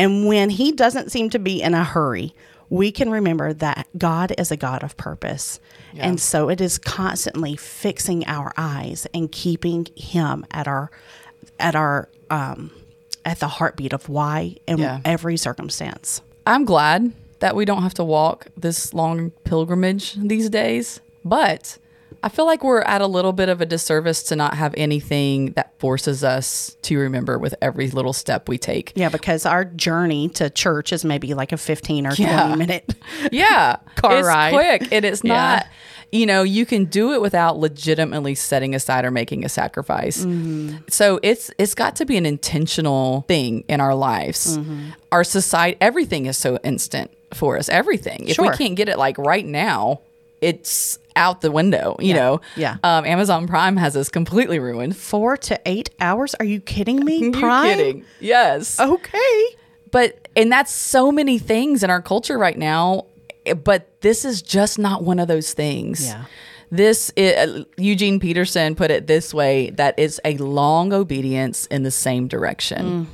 And 0.00 0.26
when 0.26 0.50
he 0.50 0.72
doesn't 0.72 1.10
seem 1.12 1.30
to 1.30 1.38
be 1.38 1.60
in 1.62 1.74
a 1.74 1.84
hurry, 1.84 2.34
we 2.68 2.92
can 2.92 3.10
remember 3.10 3.52
that 3.52 3.86
God 3.98 4.32
is 4.38 4.50
a 4.50 4.56
God 4.56 4.82
of 4.82 4.96
purpose. 4.96 5.60
And 5.96 6.20
so 6.20 6.48
it 6.48 6.60
is 6.60 6.78
constantly 6.78 7.56
fixing 7.56 8.24
our 8.26 8.52
eyes 8.56 9.06
and 9.12 9.30
keeping 9.30 9.86
him 9.96 10.46
at 10.52 10.66
our 10.68 10.90
at 11.58 11.74
our 11.74 12.08
um 12.30 12.70
at 13.24 13.40
the 13.40 13.48
heartbeat 13.48 13.92
of 13.92 14.08
why 14.08 14.56
in 14.66 14.78
Yeah. 14.78 15.00
every 15.04 15.36
circumstance. 15.36 16.22
I'm 16.46 16.64
glad 16.64 17.12
that 17.40 17.54
we 17.56 17.64
don't 17.64 17.82
have 17.82 17.94
to 17.94 18.04
walk 18.04 18.46
this 18.56 18.94
long 18.94 19.30
pilgrimage 19.44 20.14
these 20.14 20.48
days, 20.48 21.00
but 21.24 21.76
I 22.22 22.28
feel 22.28 22.44
like 22.46 22.62
we're 22.62 22.82
at 22.82 23.00
a 23.00 23.06
little 23.06 23.32
bit 23.32 23.48
of 23.48 23.60
a 23.60 23.66
disservice 23.66 24.22
to 24.24 24.36
not 24.36 24.54
have 24.54 24.74
anything 24.76 25.52
that 25.52 25.78
forces 25.78 26.22
us 26.22 26.76
to 26.82 26.98
remember 26.98 27.38
with 27.38 27.54
every 27.62 27.88
little 27.90 28.12
step 28.12 28.48
we 28.48 28.58
take. 28.58 28.92
Yeah, 28.94 29.08
because 29.08 29.46
our 29.46 29.64
journey 29.64 30.28
to 30.30 30.50
church 30.50 30.92
is 30.92 31.04
maybe 31.04 31.34
like 31.34 31.52
a 31.52 31.56
15 31.56 32.06
or 32.06 32.14
20 32.14 32.56
minute. 32.56 32.94
Yeah. 33.32 33.76
Car 33.96 34.18
it's 34.18 34.26
ride. 34.26 34.52
quick 34.52 34.92
and 34.92 35.04
it's 35.04 35.22
Yeah. 35.24 35.34
not 35.34 35.66
you 36.12 36.26
know, 36.26 36.42
you 36.42 36.66
can 36.66 36.86
do 36.86 37.12
it 37.12 37.20
without 37.20 37.58
legitimately 37.58 38.34
setting 38.34 38.74
aside 38.74 39.04
or 39.04 39.10
making 39.12 39.44
a 39.44 39.48
sacrifice. 39.48 40.24
Mm-hmm. 40.24 40.78
So 40.88 41.20
it's 41.22 41.50
it's 41.56 41.74
got 41.74 41.96
to 41.96 42.04
be 42.04 42.16
an 42.16 42.26
intentional 42.26 43.22
thing 43.28 43.64
in 43.68 43.80
our 43.80 43.94
lives. 43.94 44.58
Mm-hmm. 44.58 44.88
Our 45.12 45.22
society 45.24 45.76
everything 45.80 46.26
is 46.26 46.36
so 46.36 46.58
instant 46.64 47.12
for 47.32 47.56
us. 47.58 47.68
Everything. 47.68 48.26
If 48.26 48.38
we 48.38 48.50
can't 48.50 48.74
get 48.74 48.88
it 48.88 48.98
like 48.98 49.18
right 49.18 49.46
now, 49.46 50.00
it's 50.40 50.98
out 51.16 51.40
the 51.40 51.50
window, 51.50 51.96
you 52.00 52.14
know. 52.14 52.40
Yeah. 52.56 52.76
Um, 52.82 53.04
Amazon 53.04 53.46
Prime 53.46 53.76
has 53.76 53.96
us 53.96 54.08
completely 54.08 54.58
ruined. 54.58 54.96
Four 54.96 55.36
to 55.38 55.60
eight 55.66 55.90
hours? 56.00 56.34
Are 56.36 56.44
you 56.44 56.60
kidding 56.60 57.04
me? 57.04 57.30
Prime? 57.32 57.66
You 57.70 57.76
kidding? 57.84 58.04
Yes. 58.20 58.78
Okay. 58.80 59.44
but 59.90 60.28
and 60.36 60.50
that's 60.52 60.72
so 60.72 61.10
many 61.10 61.38
things 61.38 61.82
in 61.82 61.90
our 61.90 62.00
culture 62.00 62.38
right 62.38 62.56
now 62.56 63.06
but 63.64 63.88
this 64.02 64.24
is 64.24 64.40
just 64.42 64.78
not 64.78 65.02
one 65.02 65.18
of 65.18 65.26
those 65.26 65.52
things 65.54 66.06
Yeah. 66.06 66.26
this 66.70 67.10
i 67.18 67.64
eugene 67.76 68.20
peterson 68.20 68.76
put 68.76 68.90
it 68.92 69.08
this 69.08 69.34
way 69.34 69.70
that 69.70 69.94
it's 69.98 70.20
a 70.24 70.36
long 70.36 70.92
obedience 70.92 71.66
in 71.66 71.82
the 71.82 71.90
same 71.90 72.28
direction 72.28 73.08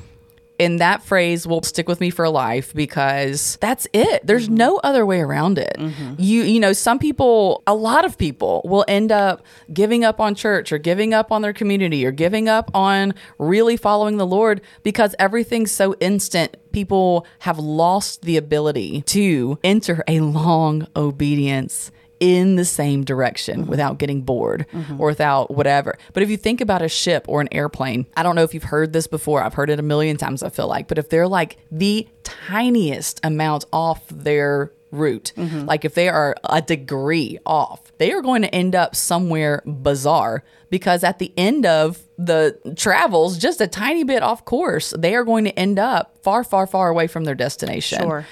And 0.59 0.81
that 0.81 1.03
phrase 1.03 1.47
will 1.47 1.63
stick 1.63 1.89
with 1.89 2.01
me 2.01 2.11
for 2.11 2.29
life 2.29 2.73
because 2.75 3.57
that's 3.61 3.87
it. 3.93 4.27
There's 4.27 4.49
no 4.49 4.79
other 4.79 5.05
way 5.05 5.21
around 5.21 5.59
it. 5.59 5.77
Mm-hmm. 5.79 6.15
You 6.19 6.43
you 6.43 6.61
know, 6.61 6.73
some 6.73 6.99
people, 6.99 7.63
a 7.67 7.75
lot 7.75 8.05
of 8.05 8.17
people 8.17 8.63
will 8.65 8.85
end 8.89 9.13
up 9.13 9.45
giving 9.73 10.05
up 10.05 10.21
on 10.21 10.35
church 10.35 10.73
or 10.73 10.79
giving 10.79 11.13
up 11.13 11.31
on 11.31 11.43
their 11.43 11.53
community 11.53 12.07
or 12.07 12.11
giving 12.11 12.49
up 12.49 12.71
on 12.75 13.15
really 13.39 13.77
following 13.77 14.17
the 14.17 14.27
Lord 14.27 14.61
because 14.83 15.15
everything's 15.19 15.73
so 15.73 15.95
instant. 16.01 16.57
People 16.73 17.27
have 17.41 17.59
lost 17.59 18.23
the 18.23 18.37
ability 18.37 19.03
to 19.03 19.59
enter 19.65 20.05
a 20.07 20.21
long 20.21 20.87
obedience 20.95 21.91
in 22.21 22.57
the 22.57 22.65
same 22.65 23.05
direction 23.05 23.61
mm-hmm. 23.61 23.71
without 23.71 23.99
getting 23.99 24.23
bored 24.23 24.67
mm-hmm. 24.73 25.01
or 25.01 25.09
without 25.09 25.51
whatever. 25.51 25.99
But 26.13 26.23
if 26.23 26.31
you 26.31 26.37
think 26.37 26.61
about 26.61 26.83
a 26.83 26.89
ship 26.89 27.25
or 27.29 27.41
an 27.41 27.49
airplane, 27.53 28.07
I 28.17 28.23
don't 28.23 28.37
know 28.37 28.43
if 28.43 28.55
you've 28.55 28.65
heard 28.65 28.93
this 28.93 29.07
before. 29.07 29.43
I've 29.43 29.55
heard 29.55 29.71
it 29.71 29.79
a 29.79 29.83
million 29.83 30.17
times, 30.17 30.43
I 30.43 30.49
feel 30.49 30.69
like. 30.69 30.89
But 30.89 30.99
if 30.99 31.09
they're 31.09 31.29
like 31.29 31.59
the 31.71 32.09
tiniest 32.23 33.21
amount 33.23 33.65
off 33.73 34.07
their 34.09 34.73
route, 34.91 35.33
mm-hmm. 35.37 35.67
like 35.67 35.85
if 35.85 35.95
they 35.95 36.09
are 36.09 36.37
a 36.45 36.63
degree 36.63 37.39
off, 37.45 37.93
they 37.99 38.13
are 38.13 38.23
going 38.23 38.43
to 38.43 38.55
end 38.55 38.75
up 38.75 38.95
somewhere 38.95 39.63
bizarre 39.67 40.43
because 40.71 41.05
at 41.05 41.19
the 41.19 41.33
end 41.37 41.67
of 41.67 42.01
the 42.19 42.59
travels, 42.77 43.39
just 43.39 43.61
a 43.61 43.67
tiny 43.67 44.05
bit 44.05 44.23
off 44.23 44.45
course, 44.45 44.93
they 44.99 45.15
are 45.15 45.25
going 45.25 45.45
to 45.45 45.59
end 45.59 45.79
up 45.79 46.17
far, 46.23 46.45
far, 46.45 46.67
far 46.67 46.89
away 46.89 47.07
from 47.07 47.25
their 47.25 47.35
destination. 47.35 48.03
Sure. 48.03 48.27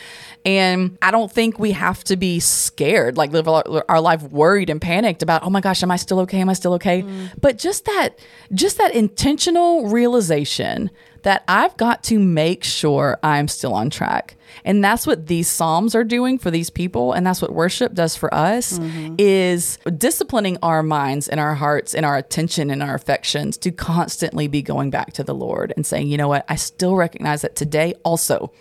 And 0.45 0.99
I 1.01 1.11
don't 1.11 1.33
think 1.33 1.59
we 1.59 1.73
have 1.73 2.05
to 2.05 2.17
be 2.17 2.39
scared, 2.39 3.17
like 3.17 3.33
live 3.33 3.49
our, 3.49 3.85
our 3.89 4.01
life 4.01 4.23
worried 4.25 4.69
and 4.69 4.81
panicked 4.81 5.23
about, 5.23 5.43
oh 5.43 5.51
my 5.51 5.61
gosh, 5.61 5.83
am 5.83 5.91
I 5.91 5.97
still 5.97 6.21
okay? 6.21 6.41
Am 6.41 6.51
I 6.51 6.53
still 6.53 6.75
okay? 6.75 7.03
Mm. 7.03 7.31
But 7.41 7.57
just 7.57 7.87
that, 7.87 8.11
just 8.53 8.77
that 8.77 8.95
intentional 8.95 9.89
realization 9.89 10.91
that 11.23 11.43
I've 11.49 11.75
got 11.79 12.03
to 12.05 12.19
make 12.19 12.63
sure 12.63 13.19
I'm 13.23 13.49
still 13.49 13.73
on 13.73 13.89
track. 13.89 14.37
And 14.67 14.85
that's 14.85 15.07
what 15.07 15.27
these 15.27 15.49
psalms 15.49 15.95
are 15.95 16.05
doing 16.05 16.39
for 16.39 16.51
these 16.51 16.69
people 16.69 17.13
and 17.13 17.27
that's 17.27 17.41
what 17.41 17.53
worship 17.53 17.95
does 17.95 18.15
for 18.15 18.33
us 18.33 18.79
mm-hmm. 18.79 19.15
is 19.17 19.79
disciplining 19.97 20.59
our 20.63 20.83
minds 20.83 21.27
and 21.27 21.41
our 21.41 21.55
hearts 21.55 21.95
and 21.95 22.05
our 22.05 22.19
attention 22.19 22.71
and 22.71 22.83
our 22.83 22.95
affections 22.95 23.57
to 23.59 23.71
constantly 23.71 24.47
be 24.47 24.61
going 24.61 24.91
back 24.91 25.15
to 25.15 25.25
the 25.25 25.35
Lord 25.35 25.73
and 25.77 25.85
saying, 25.87 26.09
"You 26.09 26.19
know 26.19 26.29
what? 26.29 26.45
I 26.49 26.57
still 26.57 26.95
recognize 26.95 27.43
that 27.43 27.57
today 27.57 27.95
also 28.05 28.53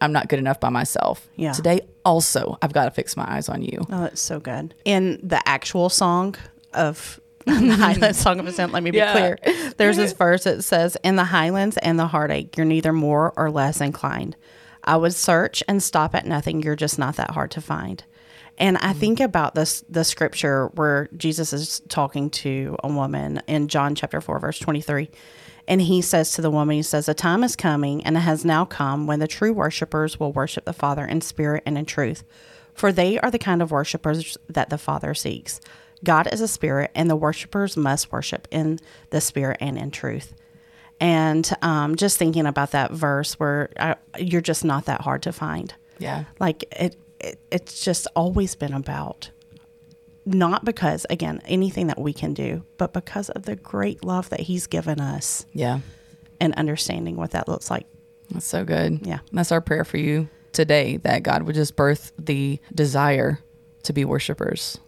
I'm 0.00 0.12
not 0.12 0.28
good 0.28 0.38
enough 0.38 0.60
by 0.60 0.68
myself. 0.68 1.28
Yeah. 1.36 1.52
Today 1.52 1.80
also 2.04 2.58
I've 2.62 2.72
got 2.72 2.84
to 2.86 2.90
fix 2.90 3.16
my 3.16 3.24
eyes 3.28 3.48
on 3.48 3.62
you." 3.62 3.86
Oh, 3.90 4.04
it's 4.04 4.20
so 4.22 4.40
good. 4.40 4.74
In 4.84 5.20
the 5.22 5.46
actual 5.48 5.88
song 5.88 6.34
of 6.72 7.20
the 7.46 7.76
Highlands 7.76 8.18
Song 8.18 8.40
of 8.40 8.46
Ascent, 8.46 8.72
let 8.72 8.82
me 8.82 8.90
be 8.90 8.98
Yeah. 8.98 9.12
clear. 9.12 9.38
There's 9.76 9.98
this 9.98 10.12
verse 10.24 10.44
that 10.44 10.64
says, 10.64 10.96
In 11.04 11.16
the 11.16 11.24
highlands 11.24 11.76
and 11.76 11.98
the 11.98 12.06
heartache, 12.06 12.56
you're 12.56 12.64
neither 12.64 12.92
more 12.92 13.34
or 13.36 13.50
less 13.50 13.82
inclined. 13.82 14.34
I 14.82 14.96
would 14.96 15.14
search 15.14 15.62
and 15.68 15.82
stop 15.82 16.14
at 16.14 16.26
nothing. 16.26 16.62
You're 16.62 16.76
just 16.76 16.98
not 16.98 17.16
that 17.16 17.32
hard 17.32 17.50
to 17.52 17.60
find. 17.60 18.02
And 18.56 18.78
I 18.78 18.92
mm. 18.94 18.96
think 18.96 19.20
about 19.20 19.54
this 19.54 19.84
the 19.88 20.04
scripture 20.04 20.68
where 20.74 21.08
Jesus 21.16 21.52
is 21.52 21.82
talking 21.88 22.30
to 22.30 22.76
a 22.82 22.88
woman 22.88 23.42
in 23.46 23.68
John 23.68 23.94
chapter 23.94 24.20
4, 24.20 24.38
verse 24.38 24.58
23. 24.58 25.10
And 25.66 25.80
he 25.80 26.02
says 26.02 26.32
to 26.32 26.42
the 26.42 26.50
woman, 26.50 26.76
he 26.76 26.82
says, 26.82 27.08
A 27.08 27.14
time 27.14 27.42
is 27.42 27.56
coming 27.56 28.04
and 28.04 28.16
it 28.16 28.20
has 28.20 28.44
now 28.44 28.64
come 28.64 29.06
when 29.06 29.20
the 29.20 29.26
true 29.26 29.52
worshipers 29.52 30.20
will 30.20 30.32
worship 30.32 30.64
the 30.64 30.72
Father 30.72 31.04
in 31.04 31.20
spirit 31.20 31.62
and 31.64 31.78
in 31.78 31.86
truth. 31.86 32.22
For 32.74 32.92
they 32.92 33.18
are 33.20 33.30
the 33.30 33.38
kind 33.38 33.62
of 33.62 33.70
worshipers 33.70 34.36
that 34.48 34.68
the 34.68 34.78
Father 34.78 35.14
seeks. 35.14 35.60
God 36.02 36.28
is 36.32 36.40
a 36.40 36.48
spirit, 36.48 36.90
and 36.94 37.08
the 37.08 37.16
worshipers 37.16 37.76
must 37.76 38.12
worship 38.12 38.46
in 38.50 38.78
the 39.10 39.20
spirit 39.20 39.56
and 39.60 39.78
in 39.78 39.90
truth. 39.90 40.34
And 41.00 41.50
um, 41.62 41.96
just 41.96 42.18
thinking 42.18 42.46
about 42.46 42.72
that 42.72 42.92
verse 42.92 43.34
where 43.34 43.70
I, 43.78 43.96
you're 44.18 44.40
just 44.40 44.64
not 44.64 44.84
that 44.84 45.00
hard 45.00 45.22
to 45.22 45.32
find. 45.32 45.74
Yeah. 45.98 46.24
Like 46.38 46.64
it, 46.72 46.96
it, 47.20 47.40
it's 47.50 47.84
just 47.84 48.06
always 48.14 48.54
been 48.54 48.72
about 48.72 49.30
not 50.26 50.64
because, 50.64 51.06
again, 51.10 51.40
anything 51.44 51.88
that 51.88 52.00
we 52.00 52.12
can 52.12 52.32
do, 52.34 52.64
but 52.78 52.92
because 52.92 53.28
of 53.30 53.42
the 53.42 53.56
great 53.56 54.04
love 54.04 54.30
that 54.30 54.40
He's 54.40 54.66
given 54.66 55.00
us 55.00 55.44
Yeah. 55.52 55.80
and 56.40 56.54
understanding 56.54 57.16
what 57.16 57.32
that 57.32 57.48
looks 57.48 57.70
like. 57.70 57.86
That's 58.30 58.46
so 58.46 58.64
good. 58.64 59.00
Yeah. 59.06 59.18
That's 59.32 59.52
our 59.52 59.60
prayer 59.60 59.84
for 59.84 59.98
you 59.98 60.28
today 60.52 60.96
that 60.98 61.22
God 61.22 61.42
would 61.42 61.54
just 61.54 61.76
birth 61.76 62.12
the 62.18 62.58
desire 62.74 63.38
to 63.82 63.92
be 63.92 64.04
worshipers. 64.04 64.78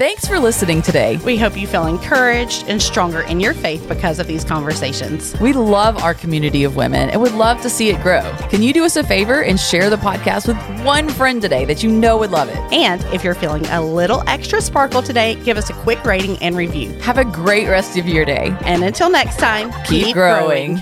Thanks 0.00 0.26
for 0.26 0.38
listening 0.38 0.80
today. 0.80 1.18
We 1.26 1.36
hope 1.36 1.58
you 1.58 1.66
feel 1.66 1.86
encouraged 1.86 2.64
and 2.68 2.80
stronger 2.80 3.20
in 3.20 3.38
your 3.38 3.52
faith 3.52 3.86
because 3.86 4.18
of 4.18 4.26
these 4.26 4.44
conversations. 4.44 5.38
We 5.42 5.52
love 5.52 6.02
our 6.02 6.14
community 6.14 6.64
of 6.64 6.74
women 6.74 7.10
and 7.10 7.20
would 7.20 7.34
love 7.34 7.60
to 7.60 7.68
see 7.68 7.90
it 7.90 8.00
grow. 8.00 8.22
Can 8.48 8.62
you 8.62 8.72
do 8.72 8.86
us 8.86 8.96
a 8.96 9.04
favor 9.04 9.42
and 9.42 9.60
share 9.60 9.90
the 9.90 9.98
podcast 9.98 10.48
with 10.48 10.56
one 10.86 11.10
friend 11.10 11.42
today 11.42 11.66
that 11.66 11.82
you 11.82 11.90
know 11.90 12.16
would 12.16 12.30
love 12.30 12.48
it? 12.48 12.56
And 12.72 13.04
if 13.12 13.22
you're 13.22 13.34
feeling 13.34 13.66
a 13.66 13.82
little 13.82 14.22
extra 14.26 14.62
sparkle 14.62 15.02
today, 15.02 15.34
give 15.44 15.58
us 15.58 15.68
a 15.68 15.74
quick 15.74 16.02
rating 16.02 16.38
and 16.38 16.56
review. 16.56 16.92
Have 17.00 17.18
a 17.18 17.24
great 17.26 17.68
rest 17.68 17.98
of 17.98 18.08
your 18.08 18.24
day. 18.24 18.56
And 18.62 18.82
until 18.82 19.10
next 19.10 19.36
time, 19.36 19.70
Keep, 19.84 20.14
growing. 20.14 20.80